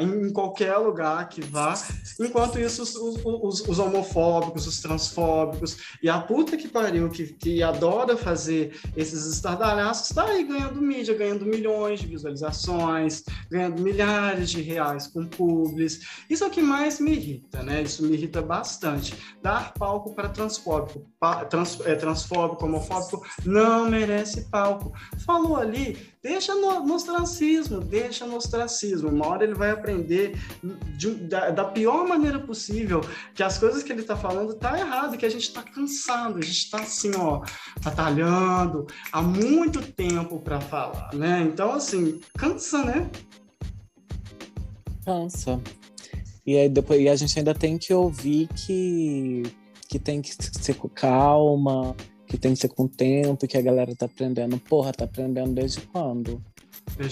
em, 0.00 0.26
em, 0.26 0.32
qualquer 0.32 0.76
lugar 0.78 1.28
que 1.28 1.40
vá. 1.40 1.74
Enquanto 2.18 2.58
isso, 2.58 2.82
os, 2.82 2.96
os, 3.24 3.68
os, 3.68 3.78
homofóbicos, 3.78 4.66
os 4.66 4.80
transfóbicos 4.80 5.76
e 6.02 6.08
a 6.08 6.18
puta 6.18 6.56
que 6.56 6.66
pariu 6.66 7.08
que, 7.08 7.26
que 7.28 7.62
adora 7.62 8.16
fazer 8.16 8.76
esses 8.96 9.26
estardalhaços 9.26 10.10
está 10.10 10.24
aí 10.24 10.42
ganhando 10.42 10.87
mídia 10.88 11.14
ganhando 11.14 11.44
milhões 11.44 12.00
de 12.00 12.06
visualizações, 12.06 13.22
ganhando 13.50 13.82
milhares 13.82 14.50
de 14.50 14.62
reais 14.62 15.06
com 15.06 15.26
publis. 15.26 16.00
Isso 16.28 16.42
é 16.42 16.46
o 16.46 16.50
que 16.50 16.62
mais 16.62 16.98
me 16.98 17.12
irrita, 17.12 17.62
né? 17.62 17.82
Isso 17.82 18.02
me 18.02 18.14
irrita 18.14 18.40
bastante. 18.40 19.14
Dar 19.42 19.74
palco 19.74 20.14
para 20.14 20.30
transfóbico, 20.30 21.06
trans, 21.50 21.78
é, 21.84 21.94
transfóbico, 21.94 22.64
homofóbico, 22.64 23.22
não 23.44 23.90
merece 23.90 24.48
palco. 24.50 24.92
Falou 25.26 25.56
ali, 25.56 25.98
deixa 26.22 26.54
no, 26.54 26.84
no 26.84 26.94
ostracismo, 26.94 27.80
deixa 27.80 28.26
no 28.26 28.36
ostracismo. 28.36 29.08
Uma 29.08 29.26
hora 29.26 29.44
ele 29.44 29.54
vai 29.54 29.70
aprender 29.70 30.38
de, 30.96 31.14
da, 31.14 31.50
da, 31.50 31.64
pior 31.64 32.06
maneira 32.06 32.38
possível 32.38 33.00
que 33.34 33.42
as 33.42 33.58
coisas 33.58 33.82
que 33.82 33.92
ele 33.92 34.02
está 34.02 34.16
falando 34.16 34.54
tá 34.54 34.78
errado, 34.78 35.16
que 35.16 35.26
a 35.26 35.30
gente 35.30 35.48
está 35.48 35.62
cansado, 35.62 36.38
a 36.38 36.42
gente 36.42 36.64
está 36.64 36.80
assim, 36.80 37.12
ó, 37.16 37.42
batalhando 37.82 38.86
há 39.12 39.22
muito 39.22 39.80
tempo 39.92 40.40
para 40.40 40.60
falar 40.60 41.08
né? 41.14 41.42
Então, 41.42 41.72
assim, 41.72 42.20
cansa, 42.36 42.84
né? 42.84 43.10
Cansa. 45.04 45.60
E 46.46 46.56
aí 46.56 46.68
depois 46.68 47.00
e 47.00 47.08
a 47.08 47.16
gente 47.16 47.38
ainda 47.38 47.54
tem 47.54 47.76
que 47.76 47.92
ouvir 47.92 48.48
que, 48.48 49.42
que 49.88 49.98
tem 49.98 50.22
que 50.22 50.34
ser 50.34 50.74
com 50.74 50.88
calma, 50.88 51.94
que 52.28 52.36
tem 52.36 52.54
que 52.54 52.60
ser 52.60 52.68
com 52.68 52.86
tempo, 52.86 53.46
que 53.46 53.56
a 53.56 53.62
galera 53.62 53.94
tá 53.96 54.06
aprendendo. 54.06 54.58
Porra, 54.58 54.92
tá 54.92 55.04
aprendendo 55.04 55.52
desde 55.52 55.80
quando? 55.80 56.42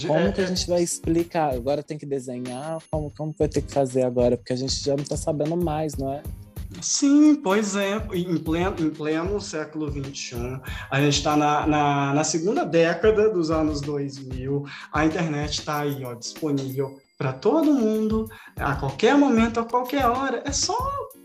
Como 0.05 0.19
é, 0.19 0.31
que 0.31 0.41
a 0.41 0.43
é. 0.43 0.47
gente 0.47 0.67
vai 0.67 0.81
explicar? 0.81 1.53
Agora 1.53 1.83
tem 1.83 1.97
que 1.97 2.05
desenhar? 2.05 2.81
Como, 2.89 3.11
como 3.11 3.35
vai 3.37 3.47
ter 3.47 3.61
que 3.61 3.71
fazer 3.71 4.03
agora? 4.03 4.37
Porque 4.37 4.53
a 4.53 4.55
gente 4.55 4.75
já 4.75 4.95
não 4.95 5.03
tá 5.03 5.17
sabendo 5.17 5.55
mais, 5.55 5.95
não 5.95 6.13
é? 6.13 6.21
Sim, 6.81 7.35
pois 7.35 7.75
é, 7.75 7.95
em 8.13 8.37
pleno, 8.37 8.75
em 8.79 8.89
pleno 8.89 9.39
século 9.39 9.89
XXI, 9.89 10.59
a 10.91 10.99
gente 10.99 11.17
está 11.17 11.37
na, 11.37 11.65
na, 11.65 12.13
na, 12.13 12.23
segunda 12.25 12.65
década 12.65 13.29
dos 13.29 13.49
anos 13.49 13.79
2000, 13.79 14.65
a 14.91 15.05
internet 15.05 15.59
está 15.59 15.79
aí, 15.79 16.03
ó, 16.03 16.13
disponível 16.13 16.99
para 17.17 17.33
todo 17.33 17.73
mundo, 17.73 18.29
a 18.57 18.75
qualquer 18.75 19.17
momento, 19.17 19.59
a 19.59 19.65
qualquer 19.65 20.05
hora, 20.05 20.43
é 20.45 20.51
só 20.51 20.77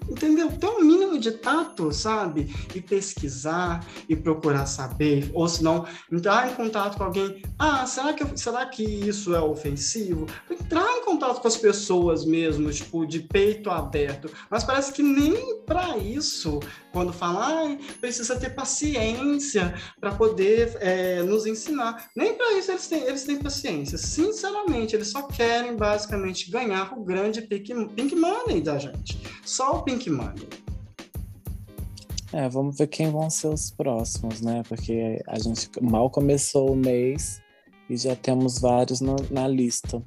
entendeu? 0.08 0.50
Ter 0.52 0.66
um 0.66 0.84
mínimo 0.84 1.18
de 1.18 1.32
tato, 1.32 1.92
sabe? 1.92 2.54
E 2.74 2.80
pesquisar 2.80 3.86
e 4.08 4.16
procurar 4.16 4.66
saber, 4.66 5.30
ou 5.34 5.48
se 5.48 5.62
não, 5.62 5.86
entrar 6.10 6.50
em 6.50 6.54
contato 6.54 6.96
com 6.96 7.04
alguém. 7.04 7.42
Ah, 7.58 7.86
será 7.86 8.12
que, 8.12 8.38
será 8.38 8.66
que 8.66 8.82
isso 8.82 9.34
é 9.34 9.40
ofensivo? 9.40 10.26
Entrar 10.50 10.86
em 10.98 11.04
contato 11.04 11.40
com 11.40 11.48
as 11.48 11.56
pessoas 11.56 12.24
mesmo, 12.24 12.70
tipo, 12.70 13.06
de 13.06 13.20
peito 13.20 13.70
aberto. 13.70 14.30
Mas 14.50 14.64
parece 14.64 14.92
que 14.92 15.02
nem 15.02 15.60
para 15.60 15.96
isso, 15.98 16.60
quando 16.92 17.12
falam, 17.12 17.42
ah, 17.42 17.96
precisa 18.00 18.38
ter 18.38 18.50
paciência 18.50 19.74
para 20.00 20.12
poder 20.12 20.76
é, 20.80 21.22
nos 21.22 21.46
ensinar. 21.46 22.10
Nem 22.14 22.34
para 22.34 22.58
isso 22.58 22.70
eles 22.70 22.86
têm, 22.86 23.02
eles 23.02 23.24
têm 23.24 23.38
paciência. 23.38 23.98
Sinceramente, 23.98 24.94
eles 24.94 25.08
só 25.08 25.22
querem 25.22 25.76
basicamente 25.76 26.50
ganhar 26.50 26.92
o 26.96 27.04
grande 27.04 27.42
pink, 27.42 27.72
pink 27.94 28.14
money 28.14 28.60
da 28.60 28.78
gente. 28.78 29.20
Só 29.44 29.78
o 29.78 29.82
Pink 29.92 30.08
Money. 30.08 30.48
É, 32.32 32.48
vamos 32.48 32.78
ver 32.78 32.86
quem 32.86 33.10
vão 33.10 33.28
ser 33.28 33.48
os 33.48 33.70
próximos, 33.70 34.40
né? 34.40 34.62
Porque 34.66 35.22
a 35.26 35.38
gente 35.38 35.68
mal 35.82 36.08
começou 36.08 36.72
o 36.72 36.76
mês 36.76 37.42
e 37.90 37.96
já 37.96 38.16
temos 38.16 38.58
vários 38.58 39.02
no, 39.02 39.16
na 39.30 39.46
lista. 39.46 40.02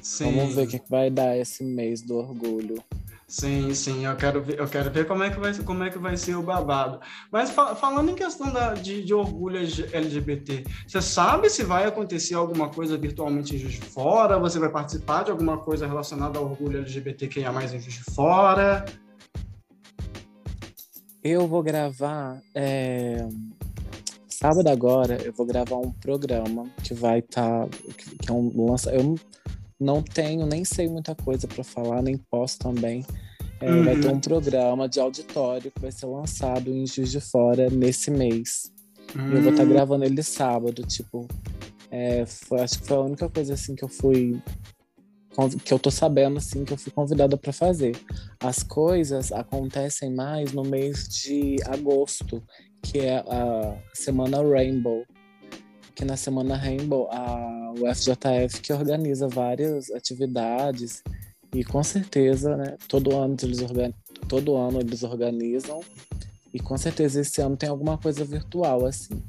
Sim. 0.00 0.36
Vamos 0.36 0.54
ver 0.54 0.62
o 0.62 0.68
que 0.68 0.80
vai 0.88 1.10
dar 1.10 1.36
esse 1.36 1.62
mês 1.62 2.00
do 2.00 2.16
orgulho. 2.16 2.82
Sim, 3.30 3.72
sim, 3.74 4.04
eu 4.04 4.16
quero 4.16 4.42
ver, 4.42 4.58
eu 4.58 4.66
quero 4.66 4.90
ver 4.90 5.06
como 5.06 5.22
é 5.22 5.30
que 5.30 5.38
vai, 5.38 5.54
como 5.54 5.84
é 5.84 5.88
que 5.88 5.98
vai 5.98 6.16
ser 6.16 6.34
o 6.34 6.42
babado. 6.42 6.98
Mas 7.30 7.50
fa 7.50 7.76
falando 7.76 8.10
em 8.10 8.14
questão 8.16 8.52
da, 8.52 8.74
de, 8.74 9.04
de 9.04 9.14
orgulho 9.14 9.56
LGBT, 9.56 10.64
você 10.84 11.00
sabe 11.00 11.48
se 11.48 11.62
vai 11.62 11.84
acontecer 11.84 12.34
alguma 12.34 12.70
coisa 12.70 12.98
virtualmente 12.98 13.54
em 13.54 13.58
Juiz 13.58 13.74
de 13.74 13.82
Fora? 13.82 14.36
Você 14.40 14.58
vai 14.58 14.68
participar 14.68 15.22
de 15.22 15.30
alguma 15.30 15.58
coisa 15.58 15.86
relacionada 15.86 16.40
ao 16.40 16.46
orgulho 16.46 16.78
LGBT 16.78 17.28
quem 17.28 17.44
é 17.44 17.50
mais 17.52 17.72
em 17.72 17.78
Juiz 17.78 17.94
de 17.94 18.02
Fora? 18.12 18.84
Eu 21.22 21.46
vou 21.46 21.62
gravar. 21.62 22.40
É... 22.54 23.26
Sábado 24.28 24.68
agora 24.68 25.20
eu 25.22 25.32
vou 25.32 25.44
gravar 25.44 25.76
um 25.76 25.92
programa 25.92 26.70
que 26.82 26.94
vai 26.94 27.18
estar. 27.18 27.66
Tá, 27.66 27.76
que 28.22 28.30
é 28.30 28.32
um 28.32 28.50
lança. 28.66 28.90
Eu 28.90 29.14
não 29.78 30.02
tenho, 30.02 30.46
nem 30.46 30.64
sei 30.64 30.88
muita 30.88 31.14
coisa 31.14 31.46
para 31.46 31.62
falar, 31.62 32.02
nem 32.02 32.16
posso 32.16 32.58
também. 32.58 33.04
É, 33.60 33.70
uhum. 33.70 33.84
Vai 33.84 34.00
ter 34.00 34.08
um 34.08 34.18
programa 34.18 34.88
de 34.88 34.98
auditório 34.98 35.70
que 35.70 35.80
vai 35.80 35.92
ser 35.92 36.06
lançado 36.06 36.70
em 36.70 36.86
Juiz 36.86 37.10
de 37.10 37.20
Fora 37.20 37.68
nesse 37.68 38.10
mês. 38.10 38.72
Uhum. 39.14 39.32
Eu 39.32 39.42
vou 39.42 39.50
estar 39.50 39.62
tá 39.64 39.68
hum. 39.68 39.72
gravando 39.72 40.04
ele 40.04 40.22
sábado, 40.22 40.82
tipo. 40.86 41.28
É, 41.90 42.24
foi, 42.24 42.60
acho 42.60 42.80
que 42.80 42.86
foi 42.86 42.96
a 42.96 43.00
única 43.00 43.28
coisa 43.28 43.54
assim 43.54 43.74
que 43.74 43.84
eu 43.84 43.88
fui 43.88 44.40
que 45.64 45.72
eu 45.72 45.78
tô 45.78 45.90
sabendo 45.90 46.38
assim 46.38 46.64
que 46.64 46.72
eu 46.72 46.76
fui 46.76 46.92
convidada 46.92 47.36
para 47.36 47.52
fazer. 47.52 47.96
As 48.40 48.62
coisas 48.62 49.32
acontecem 49.32 50.12
mais 50.14 50.52
no 50.52 50.62
mês 50.62 51.08
de 51.08 51.56
agosto, 51.66 52.42
que 52.82 52.98
é 52.98 53.18
a 53.18 53.76
semana 53.94 54.42
Rainbow. 54.42 55.04
Que 55.94 56.04
na 56.04 56.16
semana 56.16 56.56
Rainbow 56.56 57.08
a 57.10 57.72
UFJF 57.72 58.60
que 58.60 58.72
organiza 58.72 59.28
várias 59.28 59.90
atividades 59.90 61.02
e 61.54 61.64
com 61.64 61.82
certeza, 61.82 62.56
né, 62.56 62.76
todo 62.88 63.14
ano 63.16 63.36
eles 63.42 63.58
todo 64.28 64.56
ano 64.56 64.80
eles 64.80 65.02
organizam 65.02 65.80
e 66.54 66.60
com 66.60 66.76
certeza 66.78 67.20
esse 67.20 67.40
ano 67.40 67.56
tem 67.56 67.68
alguma 67.68 67.98
coisa 67.98 68.24
virtual 68.24 68.86
assim. 68.86 69.20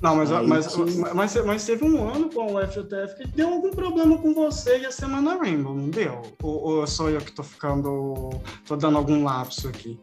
Não, 0.00 0.16
mas, 0.16 0.30
mas, 0.30 0.66
que... 0.68 0.80
mas, 1.14 1.44
mas, 1.44 1.64
teve 1.64 1.84
um 1.84 2.08
ano 2.08 2.30
com 2.30 2.54
o 2.54 2.66
FJF 2.66 3.16
que 3.16 3.26
deu 3.28 3.48
algum 3.48 3.70
problema 3.70 4.16
com 4.18 4.32
você 4.32 4.78
e 4.78 4.86
a 4.86 4.92
Semana 4.92 5.36
Rainbow, 5.36 5.74
não 5.74 5.90
deu? 5.90 6.22
Ou, 6.42 6.78
ou 6.78 6.86
sou 6.86 7.10
eu 7.10 7.20
que 7.20 7.32
tô 7.32 7.42
ficando. 7.42 8.30
tô 8.66 8.76
dando 8.76 8.96
algum 8.96 9.24
lapso 9.24 9.68
aqui? 9.68 9.98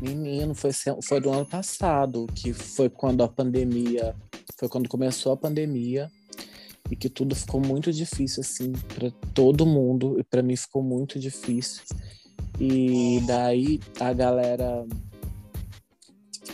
Menino, 0.00 0.54
foi, 0.54 0.70
foi 1.02 1.20
do 1.20 1.30
ano 1.30 1.46
passado, 1.46 2.26
que 2.34 2.52
foi 2.52 2.88
quando 2.88 3.22
a 3.22 3.28
pandemia. 3.28 4.14
Foi 4.56 4.68
quando 4.68 4.88
começou 4.88 5.32
a 5.32 5.36
pandemia 5.36 6.10
e 6.90 6.96
que 6.96 7.08
tudo 7.08 7.34
ficou 7.34 7.60
muito 7.60 7.92
difícil, 7.92 8.40
assim, 8.40 8.72
para 8.94 9.10
todo 9.32 9.66
mundo, 9.66 10.18
e 10.18 10.24
para 10.24 10.42
mim 10.42 10.56
ficou 10.56 10.82
muito 10.82 11.18
difícil. 11.18 11.82
E 12.60 13.20
daí 13.26 13.80
a 13.98 14.12
galera 14.12 14.86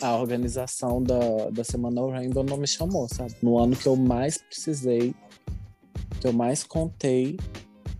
a 0.00 0.16
organização 0.16 1.02
da, 1.02 1.50
da 1.50 1.64
Semana 1.64 2.00
Rainbow 2.10 2.42
não 2.42 2.56
me 2.56 2.66
chamou, 2.66 3.08
sabe? 3.08 3.34
No 3.42 3.58
ano 3.58 3.76
que 3.76 3.86
eu 3.86 3.96
mais 3.96 4.38
precisei, 4.38 5.14
que 6.20 6.26
eu 6.26 6.32
mais 6.32 6.62
contei, 6.62 7.38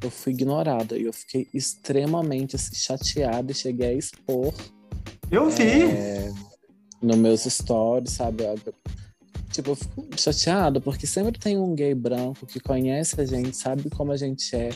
eu 0.03 0.11
fui 0.11 0.33
ignorada. 0.33 0.97
E 0.97 1.05
eu 1.05 1.13
fiquei 1.13 1.49
extremamente 1.53 2.57
assim, 2.57 2.75
chateada 2.75 3.53
e 3.53 3.55
cheguei 3.55 3.89
a 3.89 3.93
expor. 3.95 4.55
Eu 5.31 5.49
vi! 5.51 5.83
É, 5.83 6.33
nos 7.03 7.17
meus 7.17 7.43
stories, 7.45 8.13
sabe? 8.13 8.45
Tipo, 9.51 9.71
eu 9.71 9.77
fico 9.77 10.07
chateada, 10.17 10.81
porque 10.81 11.07
sempre 11.07 11.39
tem 11.39 11.59
um 11.59 11.75
gay 11.75 11.95
branco 11.95 12.47
que 12.47 12.61
conhece 12.61 13.21
a 13.21 13.25
gente, 13.25 13.57
sabe 13.57 13.91
como 13.91 14.13
a 14.13 14.17
gente 14.17 14.55
é. 14.55 14.71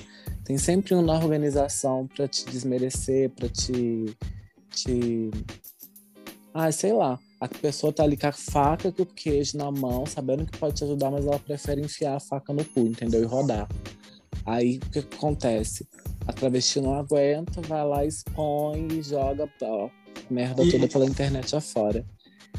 Tem 0.44 0.58
sempre 0.58 0.94
um 0.94 1.02
na 1.02 1.14
organização 1.14 2.06
para 2.06 2.26
te 2.26 2.44
desmerecer, 2.46 3.30
para 3.30 3.48
te, 3.48 4.16
te. 4.70 5.30
Ah, 6.54 6.70
sei 6.70 6.92
lá. 6.92 7.18
A 7.40 7.48
pessoa 7.48 7.92
tá 7.92 8.04
ali 8.04 8.16
com 8.16 8.28
a 8.28 8.32
faca 8.32 8.94
e 8.96 9.02
o 9.02 9.06
queijo 9.06 9.58
na 9.58 9.72
mão, 9.72 10.06
sabendo 10.06 10.46
que 10.46 10.56
pode 10.56 10.76
te 10.76 10.84
ajudar, 10.84 11.10
mas 11.10 11.26
ela 11.26 11.38
prefere 11.38 11.80
enfiar 11.80 12.14
a 12.14 12.20
faca 12.20 12.52
no 12.52 12.64
cu, 12.64 12.80
entendeu? 12.80 13.22
E 13.22 13.26
rodar. 13.26 13.68
Aí 14.46 14.78
o 14.78 14.90
que 14.90 15.00
acontece? 15.00 15.86
A 16.28 16.32
travesti 16.32 16.80
não 16.80 16.94
aguenta, 16.94 17.60
vai 17.62 17.84
lá, 17.84 18.04
expõe 18.04 18.86
e 18.92 19.02
joga 19.02 19.50
ó, 19.62 19.90
merda 20.30 20.62
e... 20.62 20.70
toda 20.70 20.86
pela 20.86 21.06
internet 21.06 21.56
afora. 21.56 22.06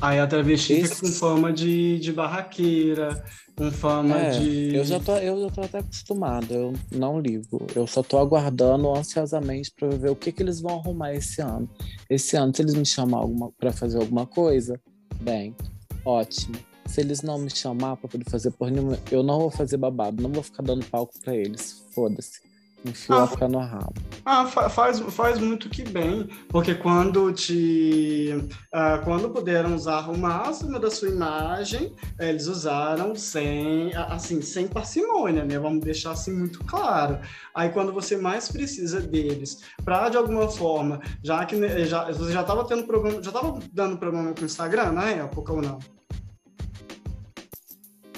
Aí 0.01 0.19
a 0.19 0.27
travesti 0.27 0.73
Esse... 0.73 0.95
fica 0.95 1.07
com 1.07 1.13
fama 1.13 1.53
de, 1.53 1.99
de 1.99 2.11
barraqueira, 2.11 3.23
com 3.55 3.71
fama 3.71 4.17
é, 4.17 4.29
de. 4.31 4.75
Eu 4.75 4.83
já, 4.83 4.99
tô, 4.99 5.15
eu 5.17 5.41
já 5.41 5.49
tô 5.49 5.61
até 5.61 5.79
acostumado, 5.79 6.53
eu 6.53 6.73
não 6.91 7.19
ligo. 7.19 7.65
Eu 7.73 7.87
só 7.87 8.03
tô 8.03 8.17
aguardando 8.17 8.93
ansiosamente 8.93 9.71
para 9.71 9.89
ver 9.89 10.09
o 10.09 10.15
que, 10.15 10.31
que 10.31 10.43
eles 10.43 10.59
vão 10.59 10.79
arrumar 10.79 11.13
esse 11.13 11.41
ano. 11.41 11.69
Esse 12.09 12.35
ano, 12.35 12.53
se 12.53 12.61
eles 12.61 12.75
me 12.75 12.85
chamar 12.85 13.25
para 13.57 13.71
fazer 13.71 13.97
alguma 13.97 14.25
coisa, 14.25 14.79
bem, 15.21 15.55
ótimo. 16.03 16.55
Se 16.85 17.01
eles 17.01 17.21
não 17.21 17.39
me 17.39 17.49
chamar 17.49 17.95
para 17.97 18.09
poder 18.09 18.29
fazer 18.29 18.51
por 18.51 18.69
nenhuma, 18.69 18.99
eu 19.09 19.23
não 19.23 19.39
vou 19.39 19.49
fazer 19.49 19.77
babado, 19.77 20.21
não 20.21 20.31
vou 20.31 20.43
ficar 20.43 20.61
dando 20.61 20.85
palco 20.85 21.13
para 21.23 21.35
eles. 21.35 21.83
Foda-se. 21.93 22.44
Enfio 22.85 23.15
ah, 23.15 23.29
a 23.41 23.47
no 23.47 23.59
rabo. 23.59 23.93
Ah, 24.23 24.45
faz, 24.45 24.99
faz 24.99 25.39
muito 25.39 25.69
que 25.69 25.83
bem, 25.83 26.29
porque 26.49 26.75
quando 26.75 27.33
te. 27.33 28.29
Uh, 28.73 29.03
quando 29.03 29.31
puderam 29.31 29.73
usar 29.73 30.07
o 30.09 30.17
máximo 30.17 30.79
da 30.79 30.91
sua 30.91 31.09
imagem, 31.09 31.95
eles 32.19 32.45
usaram 32.45 33.15
sem, 33.15 33.91
assim, 33.95 34.39
sem 34.41 34.67
parcimônia, 34.67 35.43
né? 35.43 35.57
Vamos 35.57 35.83
deixar 35.83 36.11
assim 36.11 36.31
muito 36.31 36.63
claro. 36.63 37.19
Aí 37.55 37.69
quando 37.69 37.91
você 37.91 38.17
mais 38.17 38.49
precisa 38.49 39.01
deles, 39.01 39.61
para 39.83 40.09
de 40.09 40.17
alguma 40.17 40.47
forma, 40.47 41.01
já 41.23 41.43
que 41.45 41.55
né, 41.55 41.85
já, 41.85 42.11
você 42.11 42.31
já 42.31 42.41
estava 42.41 42.65
tendo 42.65 42.83
problema, 42.83 43.21
já 43.23 43.31
estava 43.31 43.59
dando 43.73 43.97
problema 43.97 44.31
com 44.33 44.41
o 44.43 44.45
Instagram 44.45 44.91
na 44.91 45.09
época 45.09 45.53
ou 45.53 45.61
não? 45.61 45.79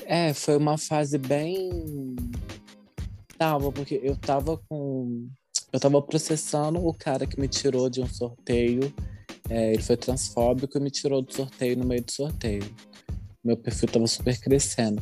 É, 0.06 0.34
foi 0.34 0.58
uma 0.58 0.78
fase 0.78 1.18
bem 1.18 2.16
Tava, 3.38 3.72
porque 3.72 4.00
eu 4.04 4.16
tava 4.16 4.58
com. 4.70 5.30
Eu 5.72 5.80
tava 5.80 6.02
processando 6.02 6.86
o 6.86 6.94
cara 6.94 7.28
que 7.28 7.40
me 7.40 7.48
tirou 7.48 7.90
de 7.90 8.02
um 8.02 8.08
sorteio. 8.08 8.94
É, 9.50 9.74
ele 9.74 9.82
foi 9.82 9.96
transfóbico 9.96 10.78
e 10.78 10.82
me 10.82 10.90
tirou 10.90 11.22
do 11.22 11.34
sorteio 11.34 11.78
no 11.78 11.86
meio 11.86 12.04
do 12.04 12.12
sorteio. 12.12 12.64
Meu 13.44 13.56
perfil 13.56 13.88
tava 13.90 14.08
super 14.08 14.38
crescendo. 14.40 15.02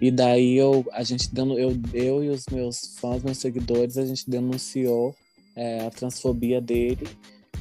E 0.00 0.10
daí 0.10 0.56
eu, 0.56 0.84
a 0.92 1.02
gente 1.02 1.32
dando, 1.32 1.58
eu, 1.58 1.78
eu 1.92 2.24
e 2.24 2.30
os 2.30 2.46
meus 2.50 2.96
fãs, 2.98 3.22
meus 3.22 3.38
seguidores, 3.38 3.98
a 3.98 4.06
gente 4.06 4.28
denunciou 4.28 5.14
é, 5.54 5.86
a 5.86 5.90
transfobia 5.90 6.60
dele. 6.60 7.06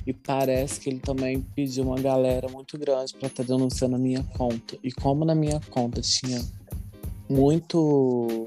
E 0.07 0.13
parece 0.13 0.79
que 0.79 0.89
ele 0.89 0.99
também 0.99 1.41
pediu 1.55 1.83
uma 1.83 1.99
galera 1.99 2.47
muito 2.47 2.77
grande 2.77 3.13
para 3.13 3.27
estar 3.27 3.43
tá 3.43 3.53
denunciando 3.53 3.95
a 3.95 3.99
minha 3.99 4.23
conta. 4.23 4.77
E 4.81 4.91
como 4.91 5.25
na 5.25 5.35
minha 5.35 5.59
conta 5.69 6.01
tinha 6.01 6.41
muito 7.29 8.45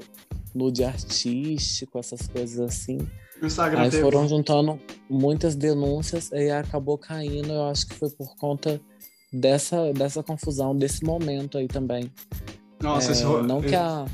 nude 0.53 0.83
artístico, 0.83 1.99
essas 1.99 2.27
coisas 2.27 2.59
assim. 2.59 2.97
Instagram 3.41 3.81
Aí 3.81 3.89
teve... 3.89 4.03
foram 4.03 4.27
juntando 4.27 4.79
muitas 5.09 5.55
denúncias 5.55 6.31
e 6.31 6.49
acabou 6.49 6.97
caindo. 6.97 7.51
Eu 7.51 7.65
acho 7.65 7.87
que 7.87 7.95
foi 7.95 8.09
por 8.09 8.35
conta 8.35 8.79
dessa, 9.31 9.91
dessa 9.93 10.23
confusão, 10.23 10.75
desse 10.75 11.03
momento 11.03 11.57
aí 11.57 11.67
também. 11.67 12.11
Nossa, 12.81 13.09
é, 13.09 13.11
esse... 13.13 13.23
não 13.23 13.61
que 13.61 13.75
a 13.75 14.05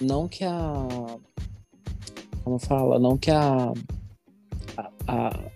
não 0.00 0.28
que 0.28 0.44
a 0.44 1.18
como 2.44 2.58
fala, 2.58 2.98
não 2.98 3.16
que 3.16 3.30
a 3.30 3.72
a, 4.76 4.90
a, 5.08 5.50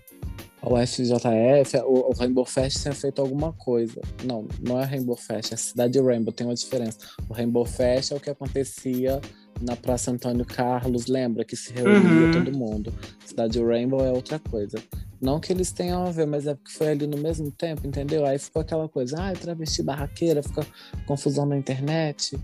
o 0.63 0.76
FJF, 0.87 1.76
o, 1.84 2.11
o, 2.11 2.13
Rainbow 2.13 2.45
Fest 2.45 2.82
tenha 2.82 2.95
feito 2.95 3.21
alguma 3.21 3.52
coisa. 3.52 4.00
Não, 4.25 4.47
não 4.61 4.80
é 4.80 4.84
Rainbow 4.84 5.17
Fest, 5.17 5.52
é 5.52 5.56
Cidade 5.56 6.00
Rainbow, 6.00 6.32
tem 6.32 6.47
uma 6.47 6.54
diferença. 6.54 6.99
O 7.28 7.32
Rainbow 7.32 7.65
Fest 7.65 8.13
é 8.13 8.15
o 8.15 8.21
que 8.21 8.30
acontecia 8.30 9.21
na 9.60 9.76
Praça 9.76 10.10
Antônio 10.10 10.44
Carlos, 10.44 11.06
lembra 11.06 11.44
que 11.44 11.56
se 11.56 11.73
reunia 11.73 12.26
uhum. 12.26 12.32
todo 12.32 12.52
mundo. 12.56 12.92
Cidade 13.25 13.62
Rainbow 13.62 14.04
é 14.04 14.10
outra 14.10 14.38
coisa. 14.38 14.78
Não 15.20 15.38
que 15.38 15.52
eles 15.52 15.70
tenham 15.70 16.06
a 16.06 16.10
ver, 16.10 16.26
mas 16.26 16.46
é 16.46 16.54
porque 16.54 16.73
foi 16.73 16.88
ali 16.88 17.06
no 17.06 17.18
mesmo 17.18 17.50
tempo, 17.50 17.86
entendeu? 17.86 18.25
Aí 18.25 18.38
ficou 18.38 18.62
aquela 18.62 18.88
coisa, 18.88 19.16
ah, 19.18 19.32
travesti 19.32 19.82
barraqueira, 19.82 20.42
fica 20.42 20.66
confusão 21.06 21.44
na 21.44 21.56
internet. 21.56 22.38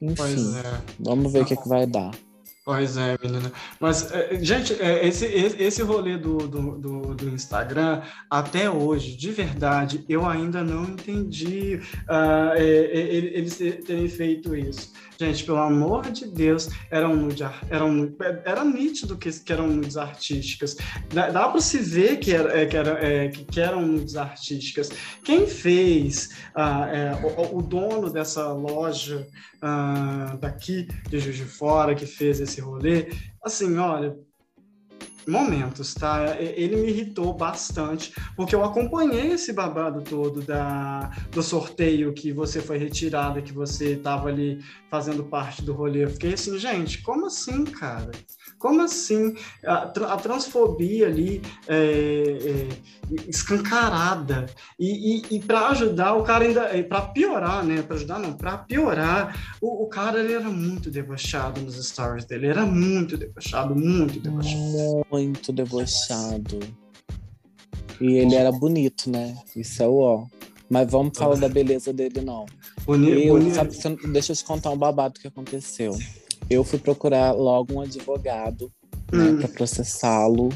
Enfim, 0.00 0.56
é. 0.56 0.80
vamos 1.00 1.32
ver 1.32 1.42
o 1.42 1.44
que, 1.44 1.56
que 1.56 1.68
vai 1.68 1.86
dar. 1.86 2.12
Pois 2.66 2.96
é, 2.96 3.16
menina. 3.22 3.52
Mas, 3.78 4.10
é, 4.10 4.42
gente, 4.42 4.72
é, 4.82 5.06
esse, 5.06 5.24
esse 5.24 5.82
rolê 5.82 6.18
do, 6.18 6.36
do, 6.36 6.76
do, 6.76 7.14
do, 7.14 7.28
Instagram, 7.28 8.02
até 8.28 8.68
hoje, 8.68 9.16
de 9.16 9.30
verdade, 9.30 10.04
eu 10.08 10.26
ainda 10.26 10.64
não 10.64 10.82
entendi 10.82 11.80
uh, 12.10 12.58
eles 12.58 13.56
terem 13.86 14.08
feito 14.08 14.56
isso. 14.56 14.92
Gente, 15.18 15.44
pelo 15.44 15.58
amor 15.58 16.10
de 16.10 16.26
Deus, 16.26 16.68
eram 16.90 17.16
nude, 17.16 17.42
eram, 17.70 18.14
era 18.44 18.64
nítido 18.64 19.16
que, 19.16 19.30
que 19.32 19.52
eram 19.52 19.68
nudes 19.68 19.96
artísticas. 19.96 20.76
Dá, 21.12 21.30
dá 21.30 21.48
para 21.48 21.60
se 21.60 21.78
ver 21.78 22.18
que, 22.18 22.32
era, 22.32 22.60
é, 22.60 22.66
que, 22.66 22.76
era, 22.76 22.90
é, 23.06 23.28
que, 23.28 23.60
eram 23.60 23.80
nudes 23.80 24.16
artísticas. 24.16 24.90
Quem 25.24 25.46
fez, 25.46 26.36
ah, 26.54 26.86
é, 26.88 27.14
o, 27.24 27.58
o, 27.58 27.62
dono 27.62 28.10
dessa 28.10 28.52
loja 28.52 29.26
ah, 29.62 30.36
daqui 30.40 30.86
de 31.08 31.18
Juiz 31.18 31.36
de 31.36 31.44
Fora, 31.44 31.94
que 31.94 32.06
fez 32.06 32.40
esse 32.40 32.60
rolê, 32.60 33.08
assim, 33.42 33.76
olha, 33.76 34.16
momentos, 35.28 35.92
tá? 35.94 36.36
Ele 36.40 36.76
me 36.76 36.88
irritou 36.88 37.34
bastante, 37.34 38.12
porque 38.36 38.54
eu 38.54 38.64
acompanhei 38.64 39.32
esse 39.32 39.52
babado 39.52 40.02
todo 40.02 40.40
da, 40.40 41.10
do 41.32 41.42
sorteio 41.42 42.12
que 42.12 42.32
você 42.32 42.60
foi 42.60 42.78
retirado, 42.78 43.42
que 43.42 43.52
você 43.52 43.94
estava 43.94 44.28
ali 44.28 44.62
fazendo 44.88 45.24
parte 45.24 45.62
do 45.62 45.72
rolê. 45.72 46.04
Eu 46.04 46.10
fiquei 46.10 46.34
assim, 46.34 46.56
gente, 46.58 47.02
como 47.02 47.26
assim, 47.26 47.64
cara? 47.64 48.10
Como 48.66 48.82
assim? 48.82 49.32
A, 49.64 49.84
a 49.84 50.16
transfobia 50.16 51.06
ali 51.06 51.40
é, 51.68 51.76
é, 51.76 52.68
escancarada. 53.28 54.46
E, 54.76 55.18
e, 55.18 55.36
e 55.36 55.38
para 55.38 55.68
ajudar, 55.68 56.14
o 56.14 56.24
cara 56.24 56.44
ainda. 56.44 56.62
É, 56.76 56.82
para 56.82 57.02
piorar, 57.02 57.64
né? 57.64 57.80
Para 57.82 57.94
ajudar, 57.94 58.18
não, 58.18 58.32
para 58.32 58.58
piorar, 58.58 59.56
o, 59.62 59.84
o, 59.84 59.86
cara 59.86 60.18
ele 60.18 60.32
era 60.32 60.50
muito 60.50 60.90
debochado 60.90 61.60
nos 61.60 61.76
stories 61.76 62.24
dele. 62.24 62.48
Era 62.48 62.66
muito 62.66 63.16
debochado, 63.16 63.72
muito 63.76 64.18
debochado. 64.18 65.06
Muito 65.12 65.52
debochado. 65.52 66.58
E 68.00 68.16
ele 68.16 68.34
era 68.34 68.50
bonito, 68.50 69.08
né? 69.08 69.36
Isso 69.54 69.80
é 69.80 69.86
o 69.86 69.98
ó. 69.98 70.26
Mas 70.68 70.90
vamos 70.90 71.16
falar 71.16 71.36
da 71.36 71.48
beleza 71.48 71.92
dele, 71.92 72.20
não. 72.20 72.46
Bonito, 72.84 73.16
eu, 73.16 73.34
bonito. 73.38 73.54
Sabe, 73.54 73.96
deixa 74.08 74.32
eu 74.32 74.36
te 74.36 74.44
contar 74.44 74.72
um 74.72 74.76
babado 74.76 75.20
que 75.20 75.28
aconteceu 75.28 75.96
eu 76.48 76.64
fui 76.64 76.78
procurar 76.78 77.32
logo 77.32 77.74
um 77.74 77.80
advogado 77.80 78.72
né, 79.12 79.24
hum. 79.24 79.38
para 79.38 79.48
processá-lo. 79.48 80.48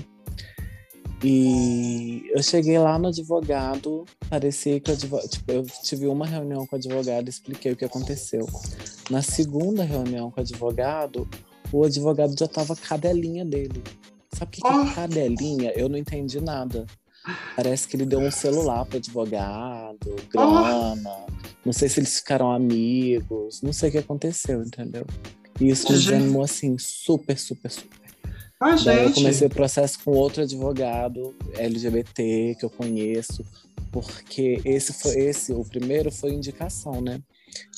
E 1.23 2.25
eu 2.35 2.43
cheguei 2.43 2.79
lá 2.79 2.99
no 2.99 3.09
advogado, 3.09 4.07
parecia 4.31 4.81
que 4.81 4.91
o 4.91 4.95
advogado, 4.95 5.29
tipo, 5.29 5.53
eu 5.53 5.67
tive 5.83 6.07
uma 6.07 6.27
reunião 6.27 6.67
com 6.67 6.77
o 6.77 6.79
advogado, 6.79 7.29
expliquei 7.29 7.73
o 7.73 7.77
que 7.77 7.85
aconteceu. 7.85 8.49
Na 9.11 9.21
segunda 9.21 9.85
reunião 9.85 10.31
com 10.31 10.41
o 10.41 10.43
advogado, 10.43 11.29
o 11.71 11.85
advogado 11.85 12.35
já 12.39 12.49
tava 12.49 12.75
cadelinha 12.75 13.45
dele. 13.45 13.83
Sabe 14.33 14.49
o 14.49 14.51
que, 14.51 14.61
que 14.63 14.67
é 14.67 14.71
ah. 14.71 14.93
cadelinha? 14.95 15.73
Eu 15.77 15.91
não 15.91 15.99
entendi 15.99 16.41
nada. 16.41 16.87
Parece 17.55 17.87
que 17.87 17.97
ele 17.97 18.07
deu 18.07 18.19
um 18.19 18.31
celular 18.31 18.87
para 18.87 18.97
advogado, 18.97 20.17
grana. 20.33 21.27
Não 21.65 21.73
sei 21.73 21.89
se 21.91 22.01
eles 22.01 22.19
ficaram 22.19 22.51
amigos, 22.51 23.61
não 23.61 23.75
sei 23.75 23.91
o 23.91 23.93
que 23.93 23.99
aconteceu, 23.99 24.63
entendeu? 24.63 25.05
E 25.61 25.69
isso 25.69 25.93
me 25.93 25.99
desanimou 25.99 26.43
assim, 26.43 26.79
super, 26.79 27.39
super, 27.39 27.71
super. 27.71 28.01
Ah, 28.61 28.77
Daí 28.85 29.05
eu 29.05 29.13
comecei 29.13 29.47
o 29.47 29.51
processo 29.51 29.99
com 30.05 30.11
outro 30.11 30.43
advogado 30.43 31.35
LGBT 31.55 32.57
que 32.59 32.65
eu 32.65 32.71
conheço, 32.71 33.45
porque 33.91 34.61
esse 34.65 34.93
foi 34.93 35.19
esse, 35.19 35.53
o 35.53 35.65
primeiro 35.65 36.11
foi 36.11 36.33
indicação, 36.33 37.01
né? 37.01 37.21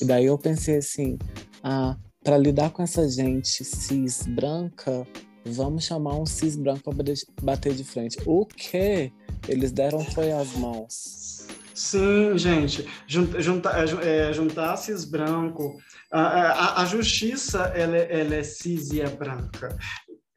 E 0.01 0.05
daí 0.05 0.27
eu 0.27 0.37
pensei 0.37 0.79
assim, 0.79 1.19
ah, 1.63 1.97
para 2.23 2.37
lidar 2.37 2.71
com 2.71 2.83
essa 2.83 3.09
gente 3.09 3.65
cis 3.65 4.25
branca, 4.27 5.07
vamos 5.45 5.85
chamar 5.85 6.19
um 6.19 6.27
cis 6.27 6.57
branco 6.57 6.95
para 6.95 7.15
bater 7.43 7.75
de 7.75 7.85
frente. 7.85 8.19
O 8.27 8.45
que 8.45 9.13
eles 9.49 9.73
deram 9.73 10.05
foi 10.05 10.33
as 10.33 10.53
mãos. 10.55 11.47
Sim, 11.83 12.39
gente, 12.39 12.89
juntar, 13.09 13.77
é, 14.07 14.33
juntar 14.33 14.77
cis 14.77 15.05
branco, 15.05 15.77
a, 16.13 16.21
a, 16.21 16.83
a 16.83 16.85
justiça 16.85 17.73
ela, 17.75 17.97
é, 17.97 18.21
ela 18.21 18.37
é 18.37 18.43
cis 18.45 18.93
e 18.93 19.01
é 19.01 19.09
branca. 19.09 19.77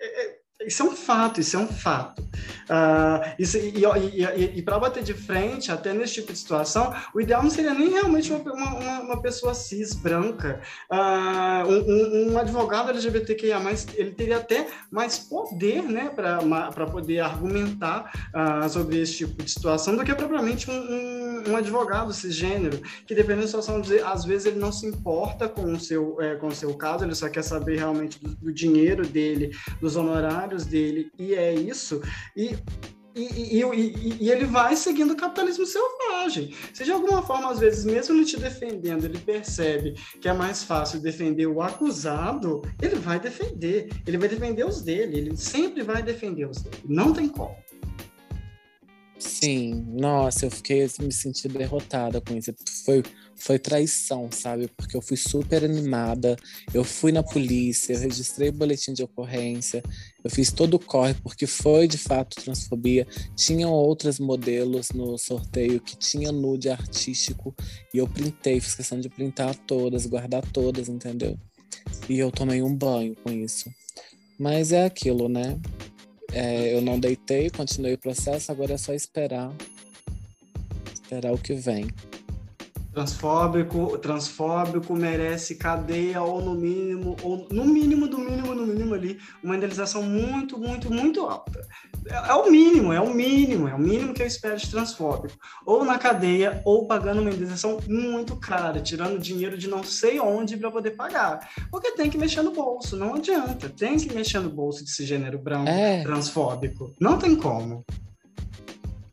É, 0.01 0.25
é 0.25 0.37
isso 0.65 0.81
é 0.81 0.85
um 0.85 0.95
fato, 0.95 1.39
isso 1.39 1.55
é 1.55 1.59
um 1.59 1.67
fato. 1.67 2.24
Uh, 2.69 3.35
e, 3.39 3.43
e, 3.43 4.23
e, 4.23 4.59
e 4.59 4.61
para 4.61 4.79
bater 4.79 5.03
de 5.03 5.13
frente, 5.13 5.71
até 5.71 5.93
nesse 5.93 6.15
tipo 6.15 6.33
de 6.33 6.39
situação, 6.39 6.93
o 7.13 7.21
ideal 7.21 7.43
não 7.43 7.49
seria 7.49 7.73
nem 7.73 7.89
realmente 7.89 8.31
uma, 8.31 8.53
uma, 8.53 8.99
uma 9.01 9.21
pessoa 9.21 9.53
cis, 9.53 9.93
branca. 9.93 10.61
Uh, 10.91 11.69
um, 11.69 12.33
um, 12.33 12.37
advogado 12.37 12.89
LGBTQIA, 12.89 13.57
ele 13.95 14.11
teria 14.11 14.37
até 14.37 14.67
mais 14.91 15.17
poder 15.17 15.83
né, 15.83 16.09
para 16.09 16.85
poder 16.85 17.19
argumentar 17.19 18.11
uh, 18.33 18.69
sobre 18.69 19.01
esse 19.01 19.17
tipo 19.17 19.43
de 19.43 19.51
situação 19.51 19.95
do 19.95 20.03
que 20.03 20.13
propriamente 20.13 20.69
um, 20.69 20.73
um, 20.73 21.43
um 21.51 21.55
advogado 21.55 22.13
cisgênero, 22.13 22.81
que 23.05 23.15
dependendo 23.15 23.41
da 23.41 23.47
situação, 23.47 23.81
às 24.05 24.25
vezes 24.25 24.47
ele 24.47 24.59
não 24.59 24.71
se 24.71 24.85
importa 24.85 25.47
com 25.47 25.73
o 25.73 25.79
seu, 25.79 26.21
é, 26.21 26.35
com 26.35 26.47
o 26.47 26.55
seu 26.55 26.73
caso, 26.75 27.03
ele 27.03 27.15
só 27.15 27.29
quer 27.29 27.43
saber 27.43 27.77
realmente 27.77 28.19
do, 28.19 28.35
do 28.35 28.51
dinheiro 28.51 29.05
dele, 29.05 29.55
dos 29.79 29.95
honorários 29.95 30.65
dele, 30.65 31.11
e 31.17 31.33
é 31.33 31.53
isso. 31.53 32.01
E 32.35 32.55
e, 33.15 33.61
e, 33.61 34.17
e, 34.19 34.29
ele 34.29 34.43
vai 34.43 34.75
seguindo 34.75 35.11
o 35.11 35.15
capitalismo 35.15 35.65
selvagem. 35.65 36.53
Se 36.73 36.83
de 36.83 36.91
alguma 36.91 37.21
forma, 37.21 37.49
às 37.49 37.59
vezes, 37.59 37.85
mesmo 37.85 38.13
ele 38.13 38.25
te 38.25 38.37
defendendo, 38.37 39.05
ele 39.05 39.17
percebe 39.17 39.93
que 40.19 40.27
é 40.27 40.33
mais 40.33 40.63
fácil 40.63 40.99
defender 40.99 41.47
o 41.47 41.61
acusado, 41.61 42.61
ele 42.81 42.95
vai 42.95 43.17
defender. 43.17 43.87
Ele 44.05 44.17
vai 44.17 44.27
defender 44.27 44.65
os 44.65 44.81
dele. 44.81 45.17
Ele 45.17 45.37
sempre 45.37 45.81
vai 45.81 46.03
defender 46.03 46.45
os 46.45 46.61
dele. 46.61 46.83
Não 46.85 47.13
tem 47.13 47.29
como. 47.29 47.55
Sim, 49.17 49.85
nossa, 49.99 50.45
eu 50.45 50.51
fiquei 50.51 50.87
me 50.99 51.11
sentindo 51.11 51.57
derrotada 51.57 52.19
com 52.21 52.35
isso. 52.35 52.53
Foi 52.85 53.03
foi 53.35 53.59
traição, 53.59 54.29
sabe? 54.31 54.69
Porque 54.75 54.95
eu 54.95 55.01
fui 55.01 55.17
super 55.17 55.63
animada, 55.63 56.35
eu 56.73 56.83
fui 56.83 57.11
na 57.11 57.21
polícia, 57.21 57.93
eu 57.93 57.99
registrei 57.99 58.49
o 58.49 58.53
boletim 58.53 58.93
de 58.93 59.03
ocorrência, 59.03 59.83
eu 60.23 60.31
fiz 60.31 60.51
todo 60.51 60.75
o 60.75 60.79
corre, 60.79 61.13
porque 61.15 61.45
foi 61.45 61.87
de 61.87 61.97
fato 61.97 62.41
transfobia. 62.41 63.05
Tinham 63.35 63.71
outros 63.71 64.19
modelos 64.19 64.89
no 64.91 65.17
sorteio 65.17 65.81
que 65.81 65.97
tinha 65.97 66.31
nude 66.31 66.69
artístico, 66.69 67.53
e 67.93 67.97
eu 67.97 68.07
printei, 68.07 68.59
fiz 68.59 68.73
questão 68.73 68.99
de 68.99 69.09
printar 69.09 69.53
todas, 69.55 70.05
guardar 70.05 70.43
todas, 70.51 70.87
entendeu? 70.87 71.37
E 72.09 72.17
eu 72.17 72.31
tomei 72.31 72.61
um 72.61 72.73
banho 72.73 73.15
com 73.23 73.31
isso. 73.31 73.69
Mas 74.39 74.71
é 74.71 74.85
aquilo, 74.85 75.29
né? 75.29 75.59
É, 76.31 76.73
eu 76.73 76.81
não 76.81 76.99
deitei, 76.99 77.49
continuei 77.49 77.93
o 77.93 77.97
processo, 77.97 78.51
agora 78.51 78.73
é 78.73 78.77
só 78.77 78.93
esperar. 78.93 79.51
Esperar 80.93 81.33
o 81.33 81.37
que 81.37 81.53
vem 81.53 81.87
transfóbico, 82.95 83.97
transfóbico 83.97 84.95
merece 84.95 85.55
cadeia 85.55 86.21
ou 86.21 86.41
no 86.41 86.55
mínimo, 86.55 87.17
ou 87.21 87.45
no 87.51 87.65
mínimo, 87.65 88.07
do 88.07 88.17
mínimo, 88.17 88.55
no 88.55 88.65
mínimo 88.65 88.93
ali, 88.93 89.19
uma 89.43 89.57
indenização 89.57 90.01
muito, 90.01 90.57
muito, 90.57 90.89
muito 90.89 91.19
alta. 91.25 91.59
É, 92.07 92.31
é, 92.31 92.33
o 92.33 92.49
mínimo, 92.49 92.93
é 92.93 93.01
o 93.01 93.13
mínimo, 93.13 93.67
é 93.67 93.75
o 93.75 93.79
mínimo 93.79 94.13
que 94.13 94.21
eu 94.21 94.25
espero 94.25 94.57
de 94.57 94.71
transfóbico. 94.71 95.37
Ou 95.65 95.83
na 95.83 95.97
cadeia, 95.97 96.61
ou 96.63 96.87
pagando 96.87 97.19
uma 97.19 97.29
indenização 97.29 97.79
muito 97.85 98.37
cara, 98.37 98.79
tirando 98.79 99.19
dinheiro 99.19 99.57
de 99.57 99.67
não 99.67 99.83
sei 99.83 100.17
onde 100.21 100.55
para 100.55 100.71
poder 100.71 100.91
pagar. 100.91 101.49
Porque 101.69 101.91
tem 101.91 102.09
que 102.09 102.17
mexer 102.17 102.43
no 102.43 102.51
bolso, 102.51 102.95
não 102.95 103.15
adianta. 103.15 103.67
Tem 103.67 103.97
que 103.97 104.13
mexer 104.13 104.39
no 104.39 104.49
bolso 104.49 104.85
desse 104.85 105.05
gênero 105.05 105.37
branco 105.37 105.67
é. 105.67 106.01
transfóbico. 106.01 106.93
Não 106.97 107.17
tem 107.17 107.35
como. 107.35 107.83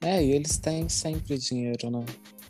É, 0.00 0.24
e 0.24 0.32
eles 0.32 0.56
têm 0.56 0.88
sempre 0.88 1.36
dinheiro, 1.36 1.90
né? 1.90 2.04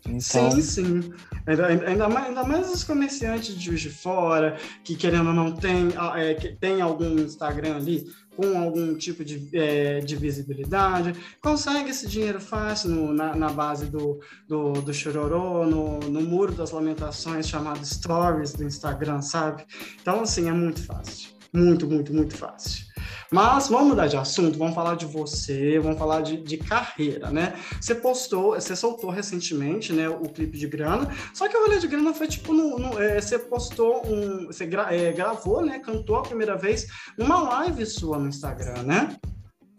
Então... 0.07 0.51
Sim, 0.51 0.63
sim. 0.63 1.13
Ainda, 1.47 1.67
ainda, 1.67 2.09
mais, 2.09 2.27
ainda 2.29 2.45
mais 2.45 2.73
os 2.73 2.85
comerciantes 2.85 3.55
de 3.55 3.65
Juiz 3.65 3.81
de 3.81 3.91
Fora, 3.91 4.57
que 4.85 4.97
querendo 4.97 5.29
ou 5.29 5.35
não 5.35 5.53
tem, 5.53 5.89
é, 6.17 6.35
tem 6.61 6.81
algum 6.81 7.19
Instagram 7.19 7.77
ali 7.77 8.07
com 8.37 8.59
algum 8.59 8.97
tipo 8.97 9.25
de, 9.25 9.49
é, 9.53 10.01
de 10.01 10.17
visibilidade, 10.17 11.15
consegue 11.41 11.91
esse 11.91 12.09
dinheiro 12.09 12.41
fácil 12.41 12.91
no, 12.91 13.13
na, 13.13 13.37
na, 13.37 13.51
base 13.51 13.87
do, 13.87 14.21
do, 14.49 14.73
do 14.73 14.95
chororô, 14.95 15.67
no, 15.67 15.99
no 15.99 16.21
muro 16.23 16.53
das 16.53 16.71
lamentações 16.71 17.47
chamado 17.49 17.85
Stories 17.85 18.55
do 18.55 18.65
Instagram, 18.65 19.21
sabe? 19.21 19.65
Então, 20.01 20.23
assim, 20.23 20.49
é 20.49 20.53
muito 20.53 20.83
fácil. 20.83 21.31
Muito, 21.53 21.87
muito, 21.87 22.15
muito 22.15 22.35
fácil. 22.35 22.92
Mas 23.33 23.69
vamos 23.69 23.89
mudar 23.89 24.09
de 24.09 24.17
assunto, 24.19 24.59
vamos 24.59 24.75
falar 24.75 24.95
de 24.95 25.07
você, 25.07 25.79
vamos 25.79 25.99
falar 25.99 26.21
de, 26.21 26.37
de 26.37 26.59
carreira, 26.59 27.31
né? 27.31 27.55
Você 27.81 27.95
postou, 27.95 28.55
você 28.55 28.77
soltou 28.77 29.09
recentemente, 29.09 29.91
né, 29.91 30.07
o 30.07 30.29
clipe 30.29 30.59
de 30.59 30.69
grana, 30.69 31.09
só 31.33 31.49
que 31.49 31.57
o 31.57 31.63
rolê 31.63 31.79
de 31.79 31.89
grana 31.89 32.13
foi 32.13 32.29
tipo, 32.29 32.53
no, 32.53 32.79
no 32.79 33.01
é, 33.01 33.19
você 33.19 33.39
postou 33.39 34.07
um, 34.07 34.49
você 34.49 34.67
gra, 34.67 34.95
é, 34.95 35.11
gravou, 35.13 35.65
né, 35.65 35.79
cantou 35.79 36.17
a 36.17 36.23
primeira 36.23 36.59
vez 36.59 36.87
numa 37.17 37.41
live 37.41 37.87
sua 37.87 38.19
no 38.19 38.29
Instagram, 38.29 38.83
né? 38.83 39.17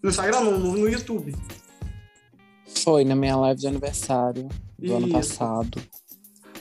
No 0.02 0.10
Instagram, 0.10 0.42
no, 0.42 0.58
no 0.58 0.89
YouTube. 0.89 1.36
Foi 2.84 3.06
na 3.06 3.16
minha 3.16 3.36
live 3.38 3.62
de 3.62 3.68
aniversário 3.68 4.50
do 4.80 4.86
Isso. 4.86 4.96
ano 4.96 5.10
passado. 5.10 5.82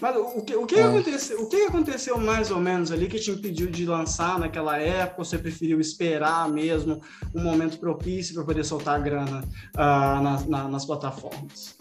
Mas 0.03 0.17
o 0.17 0.43
que, 0.43 0.57
o, 0.57 0.67
que 0.67 0.75
é. 0.75 0.83
aconteceu, 0.83 1.41
o 1.41 1.47
que 1.47 1.63
aconteceu 1.63 2.19
mais 2.19 2.51
ou 2.51 2.59
menos 2.59 2.91
ali 2.91 3.07
que 3.07 3.21
te 3.21 3.31
impediu 3.31 3.71
de 3.71 3.87
lançar 3.87 4.37
naquela 4.37 4.77
época? 4.77 5.21
Ou 5.21 5.25
você 5.25 5.39
preferiu 5.39 5.81
esperar 5.81 6.49
mesmo 6.49 7.01
um 7.33 7.41
momento 7.41 7.79
propício 7.79 8.35
para 8.35 8.43
poder 8.43 8.65
soltar 8.65 8.97
a 8.97 8.99
grana 8.99 9.45
uh, 9.77 10.21
na, 10.21 10.45
na, 10.49 10.69
nas 10.69 10.85
plataformas? 10.85 11.77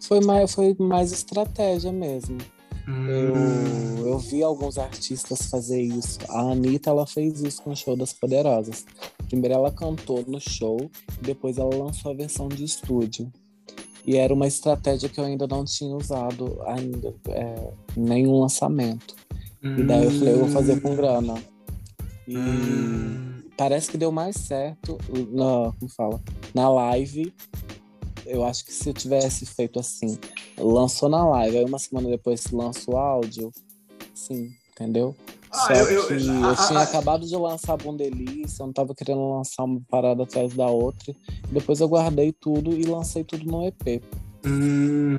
Foi 0.00 0.18
mais, 0.18 0.52
foi 0.52 0.74
mais 0.76 1.12
estratégia 1.12 1.92
mesmo. 1.92 2.36
Hum. 2.88 3.06
Eu, 3.08 4.08
eu 4.08 4.18
vi 4.18 4.42
alguns 4.42 4.76
artistas 4.76 5.48
fazer 5.48 5.80
isso. 5.80 6.18
A 6.30 6.40
Anitta 6.50 6.90
ela 6.90 7.06
fez 7.06 7.42
isso 7.42 7.62
com 7.62 7.70
o 7.70 7.76
show 7.76 7.96
das 7.96 8.12
Poderosas. 8.12 8.84
Primeiro 9.28 9.54
ela 9.54 9.70
cantou 9.70 10.24
no 10.26 10.40
show, 10.40 10.90
depois 11.22 11.58
ela 11.58 11.76
lançou 11.76 12.10
a 12.10 12.14
versão 12.14 12.48
de 12.48 12.64
estúdio. 12.64 13.30
E 14.06 14.16
era 14.16 14.32
uma 14.32 14.46
estratégia 14.46 15.08
que 15.08 15.20
eu 15.20 15.24
ainda 15.24 15.46
não 15.46 15.64
tinha 15.64 15.94
usado 15.94 16.58
ainda, 16.66 17.14
é, 17.28 17.72
nenhum 17.96 18.40
lançamento. 18.40 19.14
Hum. 19.62 19.78
E 19.78 19.82
daí 19.84 20.04
eu 20.04 20.10
falei, 20.10 20.34
eu 20.34 20.38
vou 20.40 20.48
fazer 20.48 20.80
com 20.80 20.96
grana. 20.96 21.34
E 22.26 22.36
hum. 22.36 23.42
parece 23.56 23.90
que 23.90 23.98
deu 23.98 24.10
mais 24.10 24.36
certo 24.36 24.96
na, 25.30 25.72
como 25.78 25.90
fala, 25.90 26.20
na 26.54 26.68
live. 26.70 27.32
Eu 28.26 28.44
acho 28.44 28.64
que 28.64 28.72
se 28.72 28.88
eu 28.88 28.94
tivesse 28.94 29.46
feito 29.46 29.78
assim, 29.80 30.18
lançou 30.58 31.08
na 31.08 31.26
live, 31.26 31.58
aí 31.58 31.64
uma 31.64 31.78
semana 31.78 32.08
depois 32.08 32.44
lança 32.52 32.90
o 32.90 32.96
áudio, 32.96 33.50
sim, 34.14 34.50
entendeu? 34.70 35.16
Ah, 35.52 35.66
Só 35.66 35.72
eu, 35.72 35.86
que 35.86 36.12
eu, 36.12 36.18
eu 36.18 36.56
tinha 36.56 36.80
acabado 36.80 37.26
de 37.26 37.36
lançar 37.36 37.74
a 37.74 37.76
Bondelícia, 37.76 38.62
eu 38.62 38.66
não 38.66 38.72
tava 38.72 38.94
querendo 38.94 39.36
lançar 39.36 39.64
uma 39.64 39.80
parada 39.88 40.22
atrás 40.22 40.54
da 40.54 40.66
outra. 40.66 41.14
Depois 41.50 41.80
eu 41.80 41.88
guardei 41.88 42.32
tudo 42.32 42.72
e 42.72 42.84
lancei 42.84 43.24
tudo 43.24 43.44
no 43.44 43.66
EP. 43.66 44.00
Hum, 44.46 45.18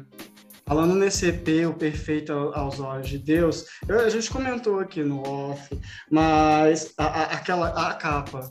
falando 0.66 0.96
nesse 0.96 1.28
EP, 1.28 1.68
o 1.70 1.74
Perfeito 1.74 2.32
aos 2.32 2.80
Olhos 2.80 3.10
de 3.10 3.18
Deus, 3.18 3.66
eu, 3.88 4.00
a 4.00 4.10
gente 4.10 4.32
comentou 4.32 4.80
aqui 4.80 5.04
no 5.04 5.22
off, 5.22 5.78
mas 6.10 6.94
a, 6.98 7.06
a, 7.06 7.24
aquela 7.34 7.90
a 7.90 7.94
capa, 7.94 8.50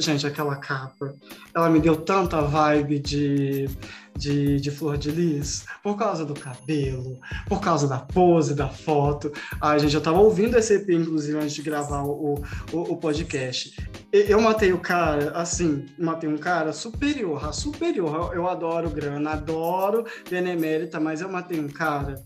gente, 0.00 0.26
aquela 0.26 0.56
capa, 0.56 1.14
ela 1.54 1.70
me 1.70 1.80
deu 1.80 1.96
tanta 1.96 2.42
vibe 2.42 2.98
de 2.98 3.68
de, 4.16 4.60
de 4.60 4.70
Flor 4.70 4.96
de 4.96 5.10
Lis, 5.10 5.64
por 5.82 5.96
causa 5.96 6.24
do 6.24 6.34
cabelo, 6.34 7.18
por 7.48 7.60
causa 7.60 7.88
da 7.88 7.98
pose, 7.98 8.54
da 8.54 8.68
foto. 8.68 9.32
A 9.60 9.78
gente 9.78 9.92
já 9.92 10.00
tava 10.00 10.18
ouvindo 10.18 10.56
esse 10.58 10.74
EP, 10.74 10.90
inclusive, 10.90 11.38
antes 11.38 11.54
de 11.54 11.62
gravar 11.62 12.02
o, 12.02 12.42
o, 12.72 12.76
o 12.78 12.96
podcast. 12.96 13.74
Eu 14.12 14.40
matei 14.40 14.72
o 14.72 14.78
cara, 14.78 15.32
assim, 15.32 15.86
matei 15.98 16.28
um 16.28 16.38
cara 16.38 16.72
superior, 16.72 17.52
superior. 17.54 18.32
Eu 18.34 18.48
adoro 18.48 18.90
grana, 18.90 19.32
adoro 19.32 20.04
benemérita, 20.28 21.00
mas 21.00 21.20
eu 21.20 21.28
matei 21.28 21.60
um 21.60 21.68
cara. 21.68 22.22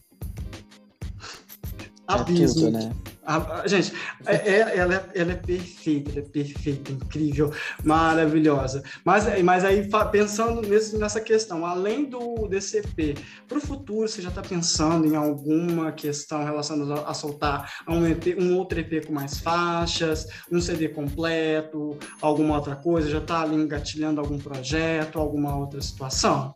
É 2.09 2.13
abismo. 2.13 2.67
tudo, 2.67 2.71
né? 2.71 2.93
A, 3.27 3.67
gente, 3.67 3.93
é, 4.27 4.35
é, 4.35 4.77
ela, 4.77 4.95
é, 4.95 5.21
ela 5.21 5.33
é 5.33 5.37
perfeita, 5.37 6.11
ela 6.11 6.21
é 6.21 6.23
perfeita, 6.23 6.93
incrível, 6.93 7.53
maravilhosa. 7.83 8.83
Mas, 9.05 9.25
mas 9.43 9.65
aí, 9.65 9.89
pensando 10.11 10.61
nesse, 10.61 10.99
nessa 10.99 11.21
questão, 11.21 11.65
além 11.65 12.05
do 12.05 12.47
DCP, 12.49 13.15
para 13.49 13.59
o 13.59 13.61
futuro, 13.61 14.07
você 14.07 14.21
já 14.21 14.29
está 14.29 14.43
pensando 14.43 15.07
em 15.07 15.17
alguma 15.17 15.91
questão 15.93 16.45
relacionada 16.45 17.01
a, 17.01 17.11
a 17.11 17.15
soltar 17.15 17.73
um, 17.89 18.07
EP, 18.07 18.37
um 18.39 18.57
outro 18.57 18.79
EP 18.79 19.07
com 19.07 19.13
mais 19.13 19.39
faixas, 19.39 20.27
um 20.51 20.61
CD 20.61 20.89
completo, 20.89 21.99
alguma 22.21 22.57
outra 22.57 22.77
coisa? 22.77 23.09
Já 23.09 23.19
está 23.19 23.41
ali 23.41 23.57
engatilhando 23.57 24.21
algum 24.21 24.39
projeto, 24.39 25.19
alguma 25.19 25.57
outra 25.57 25.81
situação? 25.81 26.55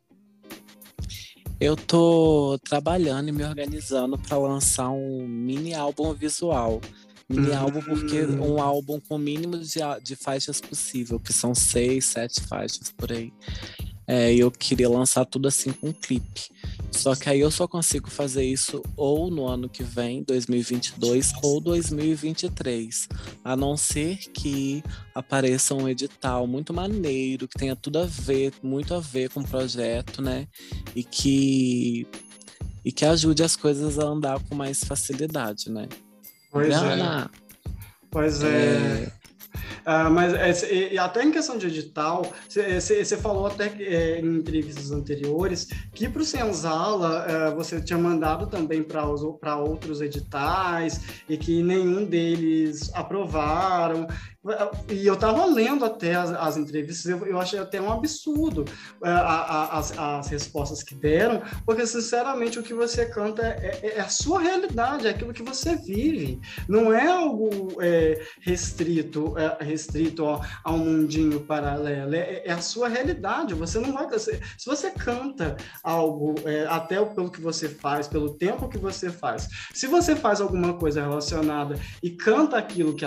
Eu 1.61 1.77
tô 1.77 2.59
trabalhando 2.63 3.29
e 3.29 3.33
me 3.33 3.45
organizando 3.45 4.17
para 4.17 4.39
lançar 4.39 4.91
um 4.91 5.27
mini 5.27 5.75
álbum 5.75 6.15
visual. 6.15 6.81
Mini 7.29 7.51
hum. 7.51 7.59
álbum 7.59 7.83
porque 7.83 8.23
um 8.23 8.63
álbum 8.63 9.01
com 9.01 9.17
o 9.17 9.19
mínimo 9.19 9.59
de, 9.59 9.81
de 10.03 10.17
faixas 10.17 10.61
possível, 10.61 11.19
que 11.19 11.33
são 11.33 11.55
seis, 11.55 12.07
sete 12.07 12.41
faixas 12.43 12.93
por 12.93 13.13
aí. 13.13 13.33
É, 14.11 14.35
eu 14.35 14.51
queria 14.51 14.89
lançar 14.89 15.27
tudo 15.27 15.49
assim 15.49 15.71
com 15.71 15.89
um 15.89 15.93
clipe. 15.93 16.49
Só 16.91 17.15
que 17.15 17.29
aí 17.29 17.41
eu 17.41 17.51
só 17.51 17.69
consigo 17.69 18.09
fazer 18.09 18.43
isso 18.43 18.83
ou 18.97 19.31
no 19.31 19.47
ano 19.47 19.69
que 19.69 19.83
vem, 19.83 20.23
2022, 20.23 21.35
ou 21.43 21.61
2023. 21.61 23.07
A 23.45 23.55
não 23.55 23.77
ser 23.77 24.17
que 24.17 24.83
apareça 25.15 25.75
um 25.75 25.87
edital 25.87 26.47
muito 26.47 26.73
maneiro, 26.73 27.47
que 27.47 27.59
tenha 27.59 27.77
tudo 27.77 27.99
a 27.99 28.07
ver, 28.07 28.55
muito 28.63 28.95
a 28.95 29.01
ver 29.01 29.29
com 29.29 29.41
o 29.41 29.47
projeto, 29.47 30.23
né? 30.23 30.49
E 30.97 31.05
que, 31.05 32.07
e 32.83 32.91
que 32.91 33.05
ajude 33.05 33.43
as 33.43 33.57
coisas 33.57 33.99
a 33.99 34.05
andar 34.05 34.41
com 34.49 34.55
mais 34.55 34.83
facilidade, 34.83 35.71
né? 35.71 35.87
Pois 36.51 36.75
é. 36.75 37.29
Pois 38.11 38.43
é. 38.43 39.05
é 39.05 39.18
Uh, 39.81 40.11
mas 40.11 40.35
até 40.99 41.23
em 41.23 41.31
questão 41.31 41.57
de 41.57 41.67
edital, 41.67 42.33
você 42.49 43.17
falou 43.17 43.47
até 43.47 43.67
é, 43.81 44.21
em 44.21 44.37
entrevistas 44.37 44.91
anteriores 44.91 45.69
que 45.95 46.09
para 46.09 46.23
o 46.23 46.25
Senzala 46.25 47.27
uh, 47.53 47.57
você 47.57 47.81
tinha 47.81 47.99
mandado 47.99 48.47
também 48.47 48.83
para 48.83 49.57
outros 49.57 50.01
editais 50.01 51.01
e 51.29 51.37
que 51.37 51.63
nenhum 51.63 52.05
deles 52.05 52.91
aprovaram. 52.95 54.07
E 54.89 55.07
eu 55.07 55.15
estava 55.15 55.45
lendo 55.47 55.85
até 55.85 56.15
as, 56.15 56.31
as 56.31 56.57
entrevistas, 56.57 57.07
eu, 57.07 57.27
eu, 57.27 57.41
achei 57.41 57.59
até 57.59 57.81
um 57.81 57.93
absurdo 57.93 58.65
é, 59.05 59.09
a, 59.09 59.21
a, 59.21 59.79
as, 59.79 59.99
as, 59.99 60.29
respostas 60.29 60.83
que 60.83 60.95
deram, 60.95 61.43
porque, 61.65 61.87
sinceramente, 61.87 62.59
o 62.59 62.63
que 62.63 62.75
você 62.75 63.07
canta 63.07 63.43
é, 63.47 63.81
é, 63.83 63.99
é, 63.99 64.01
a 64.01 64.09
sua 64.09 64.41
realidade, 64.41 65.07
é 65.07 65.11
aquilo 65.11 65.33
que 65.33 65.43
você 65.43 65.77
vive. 65.77 66.41
Não 66.69 66.93
é 66.93 67.07
algo 67.07 67.81
é, 67.81 68.23
restrito, 68.41 69.35
é, 69.39 69.65
restrito 69.65 70.25
ó, 70.25 70.41
a 70.65 70.73
um 70.73 70.79
mundinho 70.79 71.41
paralelo, 71.41 72.15
é, 72.15 72.43
é, 72.45 72.53
a 72.53 72.61
sua 72.61 72.89
realidade. 72.89 73.55
Você 73.55 73.79
não 73.79 73.93
vai. 73.93 74.09
Se 74.19 74.41
você 74.65 74.91
canta 74.91 75.57
algo, 75.83 76.35
até 76.71 77.03
pelo 77.05 77.31
que 77.31 77.41
você 77.41 77.69
faz, 77.69 78.09
pelo 78.09 78.35
tempo 78.35 78.69
que 78.69 78.79
você 78.79 79.11
faz, 79.11 79.49
se 79.75 79.87
você 79.87 80.17
faz 80.17 80.41
alguma 80.41 80.75
coisa 80.75 81.03
relacionada 81.03 81.79
e 82.03 82.11
canta 82.11 82.57
aquilo 82.57 82.95
que, 82.95 83.05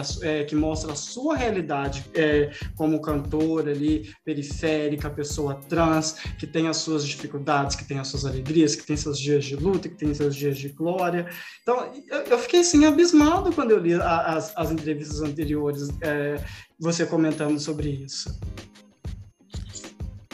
que 0.48 0.56
mostra 0.56 0.94
a 0.94 0.96
sua 0.96 1.31
sua 1.32 1.38
realidade 1.38 2.06
é, 2.14 2.52
como 2.76 3.02
cantora 3.02 3.72
ali, 3.72 4.14
periférica, 4.24 5.10
pessoa 5.10 5.56
trans, 5.56 6.14
que 6.38 6.46
tem 6.46 6.68
as 6.68 6.78
suas 6.78 7.06
dificuldades, 7.06 7.76
que 7.76 7.86
tem 7.86 8.00
as 8.00 8.08
suas 8.08 8.26
alegrias, 8.26 8.76
que 8.76 8.86
tem 8.86 8.98
seus 8.98 9.18
dias 9.18 9.46
de 9.46 9.56
luta, 9.56 9.88
que 9.88 9.96
tem 9.96 10.14
seus 10.14 10.36
dias 10.36 10.58
de 10.58 10.70
glória. 10.70 11.28
Então, 11.62 11.92
eu, 12.10 12.18
eu 12.24 12.40
fiquei 12.40 12.62
assim, 12.62 12.86
abismado 12.86 13.52
quando 13.54 13.72
eu 13.72 13.80
li 13.80 13.94
a, 13.94 14.36
as, 14.36 14.56
as 14.58 14.72
entrevistas 14.72 15.22
anteriores, 15.22 15.90
é, 16.02 16.44
você 16.78 17.06
comentando 17.06 17.60
sobre 17.60 17.90
isso. 17.90 18.38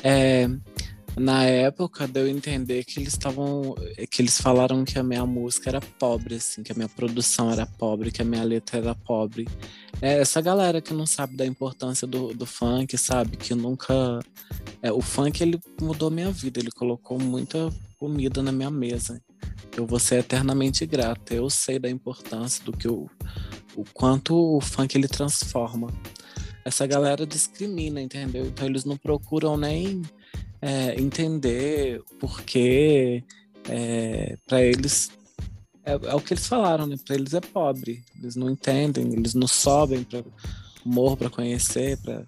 É, 0.04 0.48
na 1.20 1.44
época 1.46 2.08
deu 2.08 2.28
entender 2.28 2.84
que 2.84 3.00
eles 3.00 3.14
estavam 3.14 3.74
que 4.10 4.22
eles 4.22 4.40
falaram 4.40 4.86
que 4.86 5.00
a 5.00 5.04
minha 5.04 5.26
música 5.26 5.70
era 5.70 5.82
pobre 5.82 6.36
assim 6.36 6.62
que 6.62 6.72
a 6.72 6.76
minha 6.76 6.88
produção 6.88 7.52
era 7.52 7.66
pobre 7.66 8.12
que 8.12 8.22
a 8.22 8.26
minha 8.26 8.44
letra 8.44 8.78
era 8.78 8.96
pobre. 8.96 9.48
É 10.00 10.20
essa 10.20 10.40
galera 10.42 10.80
que 10.80 10.94
não 10.94 11.08
sabe 11.08 11.36
da 11.36 11.46
importância 11.46 12.06
do, 12.06 12.34
do 12.34 12.46
funk 12.46 12.96
sabe? 12.98 13.36
Que 13.36 13.56
nunca 13.56 14.20
é, 14.82 14.92
o 14.92 15.02
funk 15.02 15.42
ele 15.42 15.60
mudou 15.82 16.12
minha 16.12 16.32
vida 16.32 16.60
ele 16.60 16.72
colocou 16.72 17.20
muita 17.20 17.74
comida 17.98 18.44
na 18.44 18.52
minha 18.52 18.70
mesa. 18.70 19.20
Eu 19.76 19.88
vou 19.88 20.00
ser 20.00 20.20
eternamente 20.20 20.86
grato 20.86 21.34
eu 21.34 21.50
sei 21.50 21.80
da 21.80 21.90
importância 21.90 22.64
do 22.64 22.72
que 22.72 22.88
o, 22.88 23.10
o 23.76 23.84
quanto 23.92 24.36
o 24.36 24.62
funk 24.62 24.96
ele 24.96 25.08
transforma. 25.08 25.88
Essa 26.64 26.86
galera 26.86 27.26
discrimina 27.26 28.00
entendeu? 28.00 28.46
Então 28.46 28.68
eles 28.68 28.86
não 28.86 28.98
procuram 28.98 29.58
nem 29.58 30.04
é, 30.62 31.00
entender 31.00 32.02
porque 32.20 33.24
é, 33.70 34.38
para 34.48 34.62
eles 34.62 35.12
é, 35.86 35.94
é, 35.94 36.16
o 36.16 36.20
que 36.20 36.34
eles 36.34 36.48
falaram, 36.48 36.86
né? 36.86 36.98
Para 37.06 37.16
eles 37.16 37.34
é 37.34 37.40
pobre, 37.40 38.04
eles 38.22 38.36
não 38.36 38.50
entendem, 38.50 39.14
eles 39.14 39.34
não 39.34 39.48
sobem 39.48 40.04
para 40.04 40.24
morro 40.86 41.18
para 41.18 41.30
conhecer, 41.30 41.98
para 41.98 42.26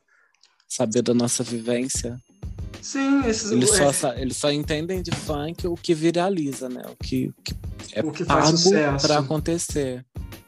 saber 0.67 1.01
da 1.01 1.13
nossa 1.13 1.43
vivência. 1.43 2.17
Sim, 2.81 3.25
esses... 3.25 3.51
eles, 3.51 3.69
só, 3.69 4.13
eles 4.13 4.37
só 4.37 4.51
entendem 4.51 5.01
de 5.01 5.11
funk 5.11 5.67
o 5.67 5.75
que 5.75 5.93
viraliza, 5.93 6.69
né? 6.69 6.81
O 6.87 6.95
que, 7.03 7.33
que 7.43 7.53
é 7.93 8.01
o 8.01 8.11
que 8.11 8.23
pago 8.23 8.57
para 9.01 9.19
acontecer. 9.19 10.05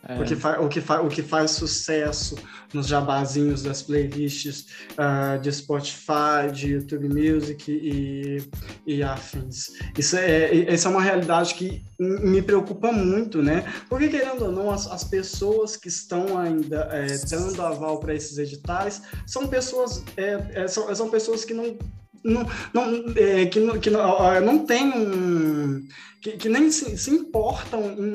É. 0.08 0.20
O, 0.20 0.26
que 0.26 0.34
o, 0.34 0.70
que 0.70 0.80
o 0.80 1.08
que 1.10 1.22
faz 1.22 1.52
sucesso 1.52 2.36
nos 2.74 2.88
jabazinhos 2.88 3.62
das 3.62 3.82
playlists 3.82 4.68
uh, 4.94 5.40
de 5.40 5.52
Spotify, 5.52 6.52
de 6.52 6.72
YouTube 6.74 7.10
Music 7.10 7.72
e, 7.72 8.44
e 8.86 9.04
afins. 9.04 9.74
Isso 9.98 10.18
é, 10.18 10.72
essa 10.72 10.88
é 10.88 10.92
uma 10.92 11.02
realidade 11.02 11.54
que 11.54 11.84
me 12.00 12.42
preocupa 12.42 12.92
muito, 12.92 13.42
né? 13.42 13.64
Porque, 13.90 14.08
querendo 14.08 14.46
ou 14.46 14.52
não, 14.52 14.72
as, 14.72 14.88
as 14.88 15.04
pessoas 15.04 15.76
que 15.76 15.88
estão 15.88 16.38
ainda 16.38 16.88
é, 16.92 17.08
dando 17.30 17.62
aval 17.62 18.00
para 18.00 18.16
esses 18.16 18.38
editais 18.38 19.02
são 19.28 19.48
pessoas, 19.48 20.04
é, 20.18 20.64
é, 20.64 20.68
são, 20.68 20.94
são 20.96 21.10
pessoas 21.10 21.46
que 21.46 21.54
não 21.54 21.78
não, 22.24 22.48
não, 22.74 23.14
é, 23.16 23.46
que, 23.48 23.60
não, 23.60 23.80
que 23.80 23.90
não, 23.90 24.42
não 24.42 24.66
tem 24.66 24.92
um. 24.94 25.88
Que, 26.22 26.32
que 26.34 26.50
nem 26.50 26.70
se, 26.70 26.98
se 26.98 27.10
importam 27.10 27.82
em, 27.98 28.14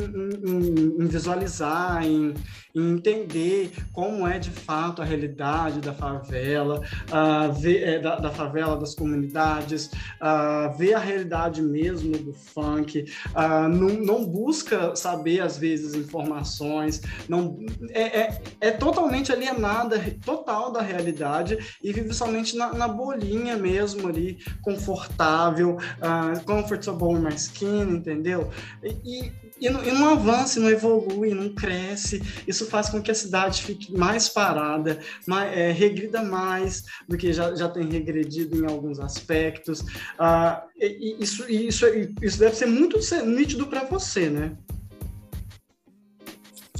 em, 0.48 1.02
em 1.02 1.06
visualizar, 1.06 2.04
em, 2.04 2.34
entender 2.76 3.72
como 3.92 4.26
é 4.26 4.38
de 4.38 4.50
fato 4.50 5.00
a 5.00 5.04
realidade 5.04 5.80
da 5.80 5.94
favela, 5.94 6.80
uh, 7.08 7.52
ver, 7.52 7.82
é, 7.82 7.98
da, 7.98 8.16
da, 8.16 8.30
favela, 8.30 8.76
das 8.76 8.94
comunidades, 8.94 9.90
uh, 10.20 10.76
ver 10.76 10.94
a 10.94 10.98
realidade 10.98 11.62
mesmo 11.62 12.16
do 12.18 12.32
funk, 12.34 13.06
uh, 13.30 13.68
não, 13.68 13.88
não, 13.88 14.26
busca 14.26 14.94
saber, 14.94 15.40
às 15.40 15.56
vezes, 15.56 15.94
informações, 15.94 17.00
não, 17.28 17.58
é, 17.90 18.20
é, 18.20 18.42
é, 18.60 18.70
totalmente 18.70 19.32
alienada, 19.32 19.98
total 20.24 20.70
da 20.70 20.82
realidade 20.82 21.58
e 21.82 21.92
vive 21.92 22.12
somente 22.12 22.56
na, 22.56 22.74
na 22.74 22.88
bolinha 22.88 23.56
mesmo 23.56 24.08
ali, 24.08 24.38
confortável, 24.62 25.76
uh, 25.76 26.44
comfortable 26.44 27.12
in 27.12 27.20
my 27.20 27.34
skin, 27.34 27.95
entendeu? 27.96 28.50
E, 28.82 29.32
e, 29.60 29.70
não, 29.70 29.84
e 29.84 29.90
não 29.90 30.10
avança, 30.10 30.60
não 30.60 30.70
evolui, 30.70 31.34
não 31.34 31.48
cresce. 31.54 32.22
Isso 32.46 32.66
faz 32.66 32.88
com 32.88 33.02
que 33.02 33.10
a 33.10 33.14
cidade 33.14 33.62
fique 33.62 33.92
mais 33.92 34.28
parada, 34.28 35.00
mais, 35.26 35.56
é, 35.56 35.72
regrida 35.72 36.22
mais 36.22 36.84
do 37.08 37.16
que 37.16 37.32
já, 37.32 37.54
já 37.54 37.68
tem 37.68 37.88
regredido 37.88 38.62
em 38.62 38.70
alguns 38.70 39.00
aspectos. 39.00 39.84
Ah, 40.18 40.64
e, 40.78 41.16
isso, 41.18 41.50
isso, 41.50 41.86
isso 42.22 42.38
deve 42.38 42.54
ser 42.54 42.66
muito 42.66 42.98
nítido 43.24 43.66
para 43.66 43.84
você, 43.84 44.28
né? 44.28 44.56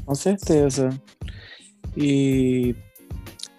Com 0.04 0.14
certeza. 0.14 0.90
E 1.96 2.76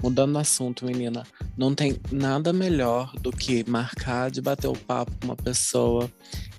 mudando 0.02 0.36
o 0.36 0.40
assunto, 0.40 0.86
menina, 0.86 1.26
não 1.58 1.74
tem 1.74 2.00
nada 2.12 2.54
melhor 2.54 3.12
do 3.20 3.32
que 3.32 3.68
marcar 3.70 4.30
de 4.30 4.42
bater 4.42 4.68
o 4.68 4.78
papo 4.78 5.12
com 5.20 5.28
uma 5.28 5.36
pessoa 5.36 6.12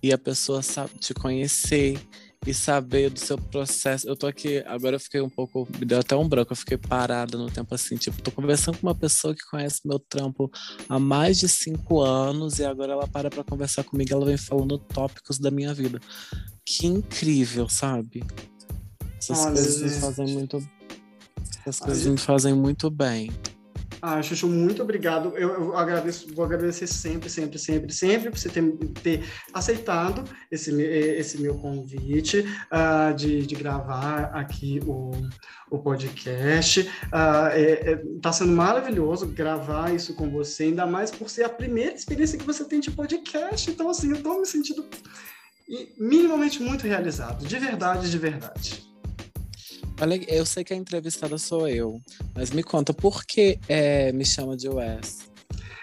e 0.03 0.13
a 0.13 0.19
pessoa 0.19 0.63
sabe 0.63 0.99
te 0.99 1.15
conhecer 1.15 2.01
e 2.47 2.55
saber 2.55 3.11
do 3.11 3.19
seu 3.19 3.37
processo. 3.37 4.09
Eu 4.09 4.17
tô 4.17 4.27
aqui, 4.27 4.63
agora 4.67 4.97
eu 4.97 5.01
fiquei 5.01 5.21
um 5.21 5.29
pouco, 5.29 5.69
me 5.79 5.85
deu 5.85 5.99
até 5.99 6.17
um 6.17 6.29
branco, 6.29 6.53
eu 6.53 6.57
fiquei 6.57 6.77
parada 6.79 7.37
no 7.37 7.51
tempo 7.51 7.75
assim, 7.75 7.97
tipo, 7.97 8.23
tô 8.23 8.31
conversando 8.31 8.79
com 8.79 8.87
uma 8.87 8.95
pessoa 8.95 9.35
que 9.35 9.45
conhece 9.51 9.81
meu 9.85 9.99
trampo 9.99 10.51
há 10.89 10.99
mais 10.99 11.39
de 11.39 11.49
cinco 11.49 12.01
anos 12.01 12.59
e 12.59 12.65
agora 12.65 12.93
ela 12.93 13.07
para 13.09 13.29
pra 13.29 13.45
conversar 13.45 13.85
comigo, 13.85 14.13
ela 14.13 14.25
vem 14.25 14.37
falando 14.37 14.79
tópicos 14.79 15.39
da 15.39 15.51
minha 15.51 15.75
vida. 15.75 16.01
Que 16.65 16.87
incrível, 16.87 17.69
sabe? 17.69 18.23
Essas 19.19 19.41
Olha, 19.41 19.55
coisas 19.55 19.83
me 19.83 20.01
fazem 20.01 20.27
muito. 20.27 20.78
Essas 21.61 21.81
coisas 21.81 22.07
me 22.07 22.19
fazem 22.19 22.55
muito 22.55 22.91
bem. 22.91 23.31
Ah, 24.01 24.23
Chuchu, 24.23 24.47
muito 24.47 24.83
obrigado. 24.83 25.37
Eu, 25.37 25.49
eu, 25.49 25.77
agradeço, 25.77 26.33
vou 26.35 26.45
agradecer 26.45 26.87
sempre, 26.87 27.29
sempre, 27.29 27.59
sempre, 27.59 27.93
sempre 27.93 28.31
por 28.31 28.39
você 28.39 28.49
ter, 28.49 28.63
ter 29.03 29.25
aceitado 29.53 30.25
esse, 30.51 30.71
esse 30.81 31.41
meu 31.41 31.57
convite 31.57 32.41
uh, 32.41 33.15
de, 33.15 33.45
de 33.45 33.55
gravar 33.57 34.31
aqui 34.35 34.81
o, 34.87 35.11
o 35.71 35.79
podcast. 35.79 36.81
Uh, 36.81 37.49
é, 37.53 37.93
é, 37.93 38.03
tá 38.23 38.33
sendo 38.33 38.53
maravilhoso 38.53 39.27
gravar 39.27 39.93
isso 39.93 40.15
com 40.15 40.31
você, 40.31 40.65
ainda 40.65 40.87
mais 40.87 41.11
por 41.11 41.29
ser 41.29 41.45
a 41.45 41.49
primeira 41.49 41.95
experiência 41.95 42.39
que 42.39 42.47
você 42.47 42.65
tem 42.65 42.81
de 42.81 42.91
podcast. 42.91 43.69
Então, 43.69 43.91
assim, 43.91 44.11
eu 44.11 44.23
tô 44.23 44.39
me 44.39 44.47
sentindo 44.47 44.85
minimamente 45.99 46.63
muito 46.63 46.87
realizado, 46.87 47.45
de 47.45 47.59
verdade, 47.59 48.11
de 48.11 48.19
verdade. 48.19 48.88
Olha, 50.01 50.33
eu 50.33 50.47
sei 50.47 50.63
que 50.63 50.73
a 50.73 50.77
entrevistada 50.77 51.37
sou 51.39 51.69
eu, 51.69 52.01
mas 52.33 52.51
me 52.51 52.63
conta, 52.63 52.95
por 52.95 53.25
que 53.25 53.59
é, 53.69 54.13
me 54.13 54.25
chama 54.25 54.57
de 54.57 54.69
Wes? 54.69 55.29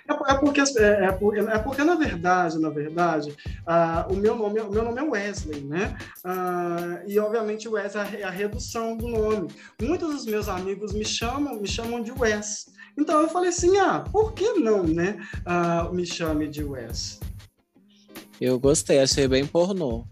É, 0.08 0.13
é, 0.13 0.38
porque, 0.38 0.62
é, 0.62 1.06
é, 1.06 1.12
porque, 1.12 1.39
é 1.39 1.58
porque, 1.60 1.84
na 1.84 1.95
verdade, 1.95 2.60
na 2.60 2.69
verdade, 2.69 3.32
uh, 3.32 4.13
o, 4.13 4.15
meu 4.15 4.36
nome, 4.38 4.62
o 4.62 4.71
meu 4.71 4.84
nome 4.84 4.99
é 4.99 5.04
Wesley, 5.04 5.62
né? 5.62 5.97
Uh, 6.23 7.10
e, 7.10 7.19
obviamente, 7.19 7.67
Wes 7.67 7.95
é 7.95 8.23
a 8.23 8.30
redução 8.30 8.95
do 8.95 9.08
nome. 9.08 9.49
Muitos 9.82 10.10
dos 10.10 10.25
meus 10.25 10.47
amigos 10.47 10.93
me 10.93 11.04
chamam, 11.04 11.60
me 11.60 11.67
chamam 11.67 12.01
de 12.01 12.12
Wes. 12.12 12.67
Então, 12.97 13.21
eu 13.21 13.28
falei 13.28 13.49
assim, 13.49 13.78
ah, 13.80 13.99
por 14.12 14.34
que 14.34 14.54
não, 14.54 14.84
né? 14.84 15.17
Uh, 15.41 15.93
me 15.93 16.06
chame 16.06 16.47
de 16.47 16.63
Wes. 16.63 17.19
Eu 18.39 18.60
gostei, 18.60 18.99
achei 18.99 19.28
bem 19.28 19.45
pornô. 19.45 20.06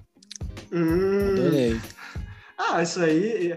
Hum. 0.71 1.33
Adorei. 1.33 1.79
Ah, 2.69 2.81
isso 2.81 3.01
aí. 3.01 3.53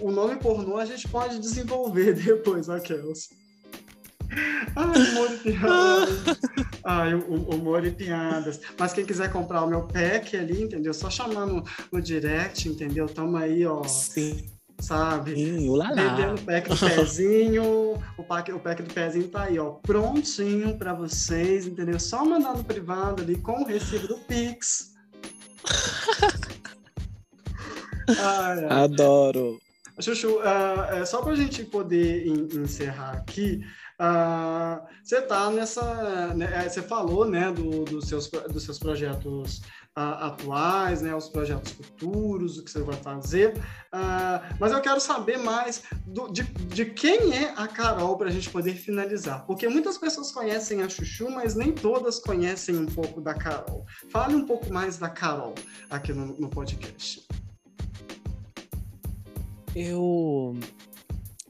O 0.00 0.10
nome 0.10 0.36
pornô 0.36 0.76
a 0.78 0.84
gente 0.84 1.08
pode 1.08 1.38
desenvolver 1.38 2.12
depois, 2.22 2.68
aquelas. 2.68 3.28
Ai, 4.76 5.02
humor 5.10 5.30
e 5.32 5.38
piadas. 5.38 6.38
Ai, 6.84 7.14
o- 7.14 7.30
o- 7.32 7.54
humor 7.54 7.84
e 7.84 7.90
piadas. 7.90 8.60
Mas 8.78 8.92
quem 8.92 9.04
quiser 9.04 9.32
comprar 9.32 9.64
o 9.64 9.68
meu 9.68 9.82
pack 9.88 10.36
ali, 10.36 10.62
entendeu? 10.62 10.94
Só 10.94 11.10
chamar 11.10 11.46
no, 11.46 11.64
direct, 12.00 12.68
entendeu? 12.68 13.06
Tamo 13.08 13.36
aí, 13.36 13.66
ó, 13.66 13.82
Sim, 13.84 14.44
sabe? 14.80 15.32
ulalá. 15.68 15.94
Vendendo 16.16 16.40
o 16.40 16.44
pack 16.44 16.68
do 16.68 16.76
pezinho. 16.76 18.00
O 18.16 18.22
pack, 18.22 18.52
o 18.52 18.60
pack 18.60 18.82
do 18.84 18.94
pezinho 18.94 19.26
tá 19.28 19.42
aí, 19.44 19.58
ó, 19.58 19.70
prontinho 19.82 20.76
pra 20.78 20.92
vocês, 20.94 21.66
entendeu? 21.66 21.98
Só 21.98 22.24
mandar 22.24 22.56
no 22.56 22.62
privado 22.62 23.22
ali 23.22 23.36
com 23.36 23.62
o 23.62 23.66
recibo 23.66 24.06
do 24.06 24.18
Pix. 24.18 24.90
Ai. 28.08 28.64
Adoro. 28.84 29.58
Chuchu, 30.00 30.38
ah, 30.42 30.88
é, 30.92 31.04
só 31.04 31.20
para 31.20 31.32
a 31.32 31.36
gente 31.36 31.62
poder 31.64 32.26
en- 32.26 32.48
encerrar 32.62 33.10
aqui, 33.12 33.60
ah, 33.98 34.80
você 35.04 35.20
tá 35.20 35.50
nessa, 35.50 36.32
né, 36.34 36.48
é, 36.64 36.68
você 36.68 36.80
falou, 36.80 37.26
né, 37.26 37.52
do- 37.52 37.84
dos 37.84 38.08
seus 38.08 38.26
dos 38.50 38.64
seus 38.64 38.78
projetos 38.78 39.60
ah, 39.94 40.28
atuais, 40.28 41.02
né, 41.02 41.14
os 41.14 41.28
projetos 41.28 41.72
futuros, 41.72 42.56
o 42.56 42.64
que 42.64 42.70
você 42.70 42.80
vai 42.80 42.96
fazer, 42.96 43.52
mas 44.58 44.72
eu 44.72 44.80
quero 44.80 45.00
saber 45.00 45.36
mais 45.36 45.82
do- 46.06 46.28
de, 46.32 46.44
de 46.44 46.86
quem 46.86 47.34
é 47.36 47.52
a 47.56 47.66
Carol 47.68 48.16
para 48.16 48.28
a 48.28 48.32
gente 48.32 48.48
poder 48.48 48.74
finalizar, 48.74 49.44
porque 49.46 49.68
muitas 49.68 49.98
pessoas 49.98 50.30
conhecem 50.32 50.80
a 50.80 50.88
Chuchu, 50.88 51.30
mas 51.30 51.54
nem 51.54 51.72
todas 51.72 52.18
conhecem 52.20 52.74
um 52.78 52.86
pouco 52.86 53.20
da 53.20 53.34
Carol. 53.34 53.84
Fale 54.10 54.34
um 54.34 54.46
pouco 54.46 54.72
mais 54.72 54.96
da 54.96 55.10
Carol 55.10 55.54
aqui 55.90 56.12
no, 56.14 56.26
no 56.38 56.48
podcast. 56.48 57.26
Eu. 59.74 60.56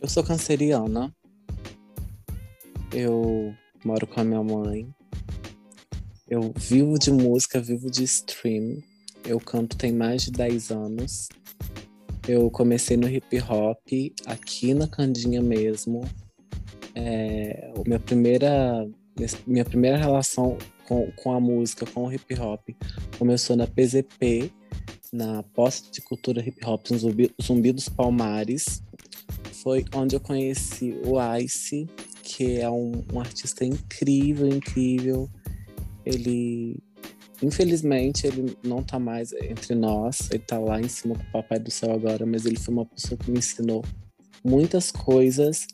Eu 0.01 0.09
sou 0.09 0.23
canceriana. 0.23 1.15
Eu 2.93 3.55
moro 3.85 4.07
com 4.07 4.21
a 4.21 4.25
minha 4.25 4.43
mãe. 4.43 4.89
Eu 6.29 6.53
vivo 6.57 6.99
de 6.99 7.11
música, 7.11 7.61
vivo 7.61 7.91
de 7.91 8.05
stream. 8.05 8.83
Eu 9.25 9.41
canto 9.41 9.77
tem 9.77 9.93
mais 9.93 10.23
de 10.23 10.33
10 10.33 10.71
anos. 10.71 11.29
Eu 12.29 12.51
comecei 12.51 12.97
no 12.97 13.09
hip 13.09 13.41
hop 13.43 13.79
aqui 14.27 14.75
na 14.75 14.87
Candinha 14.87 15.41
mesmo. 15.41 16.03
É, 16.95 17.73
minha 17.87 17.99
primeira 17.99 18.87
minha 19.47 19.65
primeira 19.65 19.97
relação 19.97 20.57
com, 20.87 21.11
com 21.13 21.33
a 21.33 21.41
música, 21.41 21.87
com 21.87 22.07
o 22.07 22.13
hip 22.13 22.35
hop, 22.41 22.71
começou 23.19 23.57
na 23.57 23.67
PZP, 23.67 24.53
na 25.13 25.43
Posse 25.43 25.91
de 25.91 26.01
Cultura 26.01 26.41
Hip 26.41 26.65
Hop 26.65 26.87
Zumbi, 26.89 27.35
Zumbi 27.43 27.73
dos 27.73 27.89
Palmares. 27.89 28.83
Foi 29.63 29.85
onde 29.95 30.17
eu 30.17 30.21
conheci 30.21 30.97
o 31.05 31.17
Ice, 31.39 31.87
que 32.23 32.59
é 32.59 32.71
um, 32.71 33.05
um 33.13 33.21
artista 33.21 33.65
incrível, 33.65 34.47
incrível. 34.49 35.29
Ele, 36.05 36.79
infelizmente, 37.43 38.27
ele 38.27 38.57
não 38.63 38.83
tá 38.83 38.99
mais 38.99 39.33
entre 39.33 39.75
nós. 39.75 40.31
Ele 40.31 40.41
tá 40.41 40.59
lá 40.59 40.81
em 40.81 40.89
cima 40.89 41.15
com 41.15 41.23
o 41.23 41.33
Papai 41.33 41.59
do 41.59 41.71
Céu 41.71 41.93
agora, 41.93 42.25
mas 42.25 42.47
ele 42.47 42.59
foi 42.59 42.73
uma 42.73 42.87
pessoa 42.87 43.19
que 43.19 43.31
me 43.31 43.39
ensinou 43.39 43.85
muitas 44.45 44.91
coisas 44.91 45.67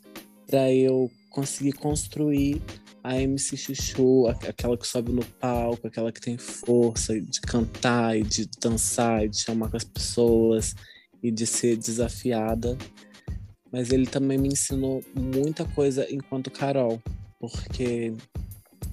para 0.45 0.71
eu 0.71 1.09
conseguir 1.29 1.73
construir 1.73 2.61
a 3.07 3.21
MC 3.21 3.55
Chuchu, 3.55 4.27
aquela 4.27 4.77
que 4.77 4.85
sobe 4.85 5.11
no 5.11 5.23
palco, 5.23 5.87
aquela 5.87 6.11
que 6.11 6.19
tem 6.19 6.37
força 6.37 7.19
de 7.19 7.39
cantar 7.41 8.17
e 8.17 8.23
de 8.23 8.49
dançar 8.61 9.23
e 9.25 9.29
de 9.29 9.39
chamar 9.39 9.69
com 9.69 9.77
as 9.77 9.83
pessoas 9.83 10.75
e 11.23 11.31
de 11.31 11.47
ser 11.47 11.77
desafiada. 11.77 12.77
Mas 13.71 13.91
ele 13.91 14.07
também 14.07 14.37
me 14.37 14.49
ensinou 14.49 15.03
muita 15.15 15.63
coisa 15.65 16.05
enquanto 16.13 16.51
Carol, 16.51 17.01
porque 17.39 18.13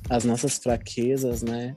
as 0.08 0.24
nossas 0.24 0.58
fraquezas, 0.58 1.42
né, 1.42 1.76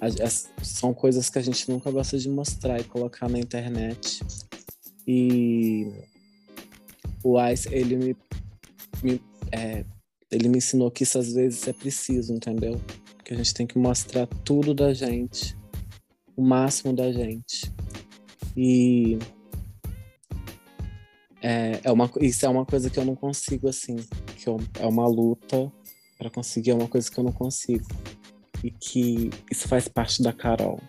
as- 0.00 0.50
são 0.62 0.92
coisas 0.94 1.28
que 1.30 1.38
a 1.38 1.42
gente 1.42 1.68
nunca 1.70 1.90
gosta 1.90 2.18
de 2.18 2.28
mostrar 2.28 2.80
e 2.80 2.84
colocar 2.84 3.28
na 3.28 3.38
internet. 3.38 4.20
E 5.06 5.86
o 7.24 7.40
Ice, 7.48 7.68
ele 7.72 7.96
me, 7.96 8.16
me 9.02 9.20
é, 9.52 9.84
ele 10.30 10.48
me 10.48 10.58
ensinou 10.58 10.90
que 10.90 11.04
isso 11.04 11.18
às 11.18 11.32
vezes 11.32 11.66
é 11.68 11.72
preciso, 11.72 12.32
entendeu? 12.32 12.80
Que 13.24 13.34
a 13.34 13.36
gente 13.36 13.54
tem 13.54 13.66
que 13.66 13.78
mostrar 13.78 14.26
tudo 14.44 14.74
da 14.74 14.92
gente, 14.92 15.56
o 16.36 16.42
máximo 16.42 16.92
da 16.94 17.12
gente. 17.12 17.72
E 18.56 19.18
é, 21.42 21.80
é 21.84 21.92
uma, 21.92 22.10
isso 22.20 22.44
é 22.44 22.48
uma 22.48 22.64
coisa 22.64 22.90
que 22.90 22.98
eu 22.98 23.04
não 23.04 23.14
consigo, 23.14 23.68
assim, 23.68 23.96
que 24.36 24.48
eu- 24.48 24.58
é 24.80 24.86
uma 24.86 25.06
luta 25.06 25.70
para 26.18 26.30
conseguir, 26.30 26.70
é 26.70 26.74
uma 26.74 26.88
coisa 26.88 27.10
que 27.10 27.18
eu 27.18 27.24
não 27.24 27.32
consigo. 27.32 27.86
E 28.64 28.70
que 28.70 29.30
isso 29.50 29.68
faz 29.68 29.86
parte 29.86 30.22
da 30.22 30.32
Carol. 30.32 30.80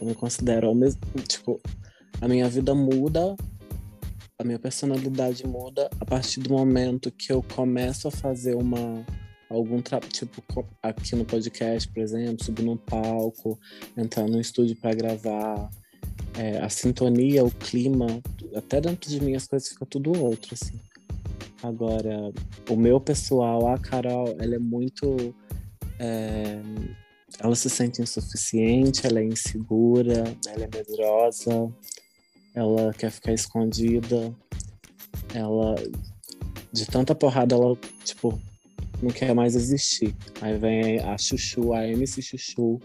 Eu 0.00 0.06
me 0.06 0.14
considero 0.14 0.68
ao 0.68 0.74
mesmo, 0.74 1.00
tipo, 1.28 1.60
a 2.20 2.28
minha 2.28 2.48
vida 2.48 2.74
muda 2.74 3.36
a 4.42 4.44
minha 4.44 4.58
personalidade 4.58 5.46
muda 5.46 5.88
a 6.00 6.04
partir 6.04 6.40
do 6.40 6.50
momento 6.50 7.10
que 7.10 7.32
eu 7.32 7.42
começo 7.54 8.08
a 8.08 8.10
fazer 8.10 8.54
uma 8.54 9.04
algum 9.48 9.80
tipo 10.10 10.42
aqui 10.82 11.14
no 11.14 11.24
podcast, 11.24 11.86
por 11.88 12.00
exemplo, 12.00 12.42
subir 12.42 12.62
num 12.62 12.76
palco, 12.76 13.58
entrar 13.96 14.26
no 14.26 14.40
estúdio 14.40 14.76
para 14.76 14.94
gravar, 14.94 15.70
É, 16.36 16.58
a 16.58 16.68
sintonia, 16.68 17.44
o 17.44 17.50
clima, 17.50 18.06
até 18.56 18.80
dentro 18.80 19.08
de 19.10 19.20
mim 19.22 19.36
as 19.36 19.46
coisas 19.46 19.68
ficam 19.68 19.86
tudo 19.86 20.18
outro 20.18 20.54
assim. 20.54 20.80
Agora, 21.62 22.32
o 22.68 22.76
meu 22.76 22.98
pessoal, 22.98 23.68
a 23.68 23.78
Carol, 23.78 24.34
ela 24.40 24.54
é 24.54 24.58
muito 24.58 25.34
é, 25.98 26.60
ela 27.38 27.54
se 27.54 27.68
sente 27.68 28.00
insuficiente, 28.02 29.06
ela 29.06 29.20
é 29.20 29.24
insegura, 29.24 30.24
ela 30.46 30.64
é 30.64 30.68
medrosa, 30.74 31.70
ela 32.54 32.92
quer 32.92 33.10
ficar 33.10 33.32
escondida, 33.32 34.34
ela 35.34 35.74
de 36.72 36.86
tanta 36.86 37.14
porrada 37.14 37.54
ela 37.54 37.76
tipo 38.04 38.38
não 39.02 39.10
quer 39.10 39.34
mais 39.34 39.56
existir. 39.56 40.14
Aí 40.40 40.56
vem 40.56 41.00
a 41.00 41.18
Chuchu, 41.18 41.72
a 41.72 41.86
MC 41.86 42.22
Chuchu 42.22 42.80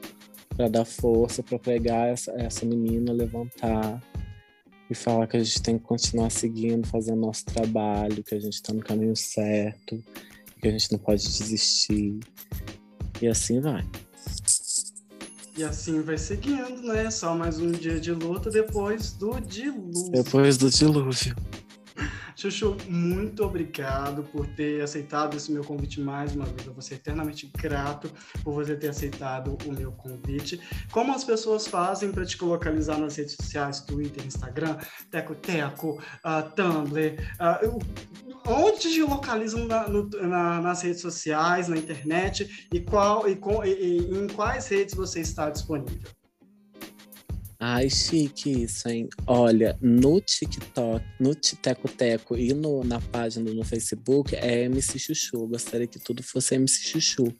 para 0.55 0.67
dar 0.67 0.85
força 0.85 1.43
para 1.43 1.59
pegar 1.59 2.07
essa, 2.07 2.31
essa 2.31 2.65
menina, 2.65 3.13
levantar 3.13 4.01
e 4.89 4.95
falar 4.95 5.27
que 5.27 5.37
a 5.37 5.43
gente 5.43 5.61
tem 5.61 5.77
que 5.77 5.83
continuar 5.83 6.31
seguindo, 6.31 6.87
fazendo 6.87 7.21
nosso 7.21 7.45
trabalho, 7.45 8.23
que 8.23 8.33
a 8.33 8.39
gente 8.39 8.53
está 8.53 8.73
no 8.73 8.81
caminho 8.81 9.15
certo, 9.15 10.03
que 10.59 10.67
a 10.67 10.71
gente 10.71 10.91
não 10.91 10.99
pode 10.99 11.23
desistir. 11.23 12.19
E 13.21 13.27
assim 13.27 13.59
vai. 13.59 13.83
E 15.57 15.63
assim 15.63 16.01
vai 16.01 16.17
seguindo, 16.17 16.83
né? 16.83 17.09
Só 17.09 17.35
mais 17.35 17.59
um 17.59 17.71
dia 17.71 17.99
de 17.99 18.11
luta 18.11 18.49
depois 18.49 19.11
do 19.13 19.39
dilúvio. 19.39 20.11
Depois 20.11 20.55
do 20.57 20.69
dilúvio. 20.69 21.35
Chuchu, 22.35 22.77
muito 22.87 23.43
obrigado 23.43 24.21
por 24.31 24.45
ter 24.45 24.79
aceitado 24.83 25.35
esse 25.35 25.51
meu 25.51 25.63
convite 25.63 25.99
mais 25.99 26.35
uma 26.35 26.45
vez. 26.45 26.67
Eu 26.67 26.73
vou 26.73 26.83
ser 26.83 26.93
eternamente 26.95 27.51
grato 27.57 28.11
por 28.43 28.53
você 28.53 28.75
ter 28.75 28.89
aceitado 28.89 29.57
o 29.65 29.71
meu 29.71 29.91
convite. 29.93 30.61
Como 30.91 31.11
as 31.15 31.23
pessoas 31.23 31.65
fazem 31.65 32.11
para 32.11 32.23
te 32.23 32.39
localizar 32.43 32.99
nas 32.99 33.15
redes 33.15 33.35
sociais, 33.41 33.79
Twitter, 33.79 34.23
Instagram, 34.23 34.77
Teco 35.09 35.33
Teco, 35.33 35.99
ah, 36.23 36.43
Tumblr? 36.43 37.15
ah, 37.39 37.59
eu- 37.63 37.79
onde 38.47 38.79
te 38.79 39.01
localizam 39.01 39.65
na- 39.65 39.87
no- 39.87 40.09
na- 40.09 40.61
nas 40.61 40.81
redes 40.81 41.01
sociais, 41.01 41.67
na 41.67 41.77
internet 41.77 42.67
e, 42.73 42.79
qual, 42.79 43.27
e, 43.27 43.35
com- 43.35 43.63
e- 43.63 43.73
e 43.73 43.97
em 44.17 44.27
quais 44.27 44.67
redes 44.67 44.95
você 44.95 45.21
está 45.21 45.49
disponível? 45.49 46.09
Ai, 47.59 47.89
chique 47.89 48.51
isso, 48.63 48.87
hein? 48.87 49.09
Olha, 49.25 49.75
no 49.81 50.21
TikTok, 50.21 51.03
no 51.19 51.33
Teco 51.33 51.87
Teco 51.87 52.37
e 52.37 52.53
no, 52.53 52.83
na 52.83 53.01
página 53.01 53.51
no 53.51 53.65
Facebook 53.65 54.35
é 54.35 54.65
MC 54.65 54.99
Chuchu. 54.99 55.37
Eu 55.37 55.47
gostaria 55.47 55.87
que 55.87 55.97
tudo 55.97 56.21
fosse 56.21 56.53
MC 56.53 56.83
Chuchu. 56.83 57.33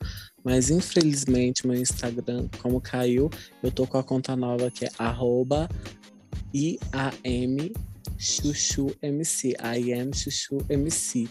Mas 0.43 0.71
infelizmente 0.71 1.67
meu 1.67 1.75
Instagram, 1.79 2.47
como 2.59 2.81
caiu, 2.81 3.29
eu 3.61 3.69
tô 3.71 3.85
com 3.85 3.99
a 3.99 4.03
conta 4.03 4.35
nova 4.35 4.71
que 4.71 4.85
é 4.85 4.89
IAM 6.53 7.71
Chuchu 8.17 8.95
MC. 9.01 9.55
I 9.59 9.93
am 9.93 10.11
Chuchu 10.11 10.65
MC. 10.69 11.19
E 11.19 11.29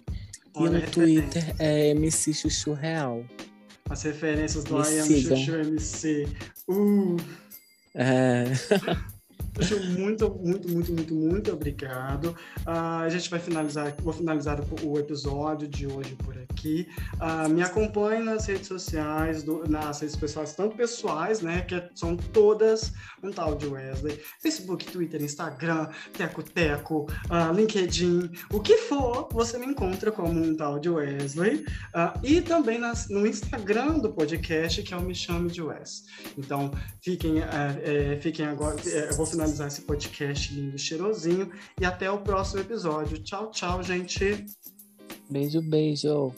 Olha, 0.55 0.71
no 0.71 0.79
referência. 0.79 0.93
Twitter 1.23 1.55
é 1.59 1.89
MC 1.91 2.33
Chuchu 2.35 2.73
Real. 2.73 3.25
As 3.91 4.03
referências 4.03 4.65
do 4.65 4.75
Me 4.79 4.81
I 4.85 4.99
Am 5.01 5.07
sigam. 5.07 5.37
Chuchu 5.37 5.53
MC. 5.57 6.29
Uh, 6.69 7.17
É, 7.95 8.45
muito, 9.99 10.31
muito, 10.31 10.69
muito, 10.69 10.93
muito, 10.93 11.15
muito 11.15 11.53
obrigado. 11.53 12.37
Uh, 12.67 13.03
a 13.05 13.09
gente 13.09 13.31
vai 13.31 13.41
finalizar, 13.41 13.95
vou 14.03 14.13
finalizar 14.13 14.61
o, 14.83 14.99
episódio 14.99 15.67
de 15.67 15.87
hoje 15.87 16.15
por 16.17 16.37
aqui. 16.39 16.87
Uh, 17.15 17.49
me 17.49 17.63
acompanhe 17.63 18.23
nas 18.23 18.47
redes 18.47 18.67
sociais, 18.67 19.43
do, 19.43 19.69
nas 19.69 20.01
redes 20.01 20.17
pessoais, 20.17 20.55
tanto 20.55 20.77
pessoais, 20.77 21.41
né, 21.41 21.63
que 21.63 21.83
são 21.95 22.17
todas 22.17 22.93
um 23.23 23.31
tal 23.31 23.55
de 23.55 23.67
Wesley. 23.67 24.21
Facebook, 24.41 24.85
Twitter, 24.87 25.23
Instagram, 25.23 25.89
Teco 26.13 26.43
Teco, 26.43 27.07
uh, 27.31 27.53
LinkedIn, 27.55 28.31
o 28.53 28.61
que 28.61 28.77
for, 28.79 29.29
você 29.33 29.59
me 29.59 29.67
encontra 29.67 30.13
como 30.13 30.29
um 30.29 30.55
tal 30.55 30.79
de 30.79 30.91
Wesley. 30.91 31.65
e 32.23 32.41
também 32.41 32.79
nas, 32.79 33.09
no 33.09 33.27
Instagram 33.27 33.99
do 33.99 34.13
podcast, 34.13 34.83
que 34.83 34.93
é 34.93 34.97
o 34.97 35.03
Me 35.03 35.15
Chame 35.15 35.51
de 35.51 35.63
Wes. 35.63 36.05
Então, 36.37 36.71
fiquem, 37.01 37.41
é, 37.41 38.19
fiquem 38.21 38.47
agora. 38.47 38.77
É, 38.87 39.11
eu 39.11 39.17
vou 39.17 39.27
finalizar 39.47 39.69
esse 39.69 39.83
podcast 39.83 40.53
lindo 40.53 40.77
e 40.77 40.79
cheirosinho. 40.79 41.51
E 41.81 41.85
até 41.85 42.11
o 42.11 42.19
próximo 42.19 42.61
episódio. 42.61 43.23
Tchau, 43.23 43.51
tchau, 43.51 43.83
gente. 43.83 44.47
Beijo, 45.31 45.61
beijo. 45.63 46.33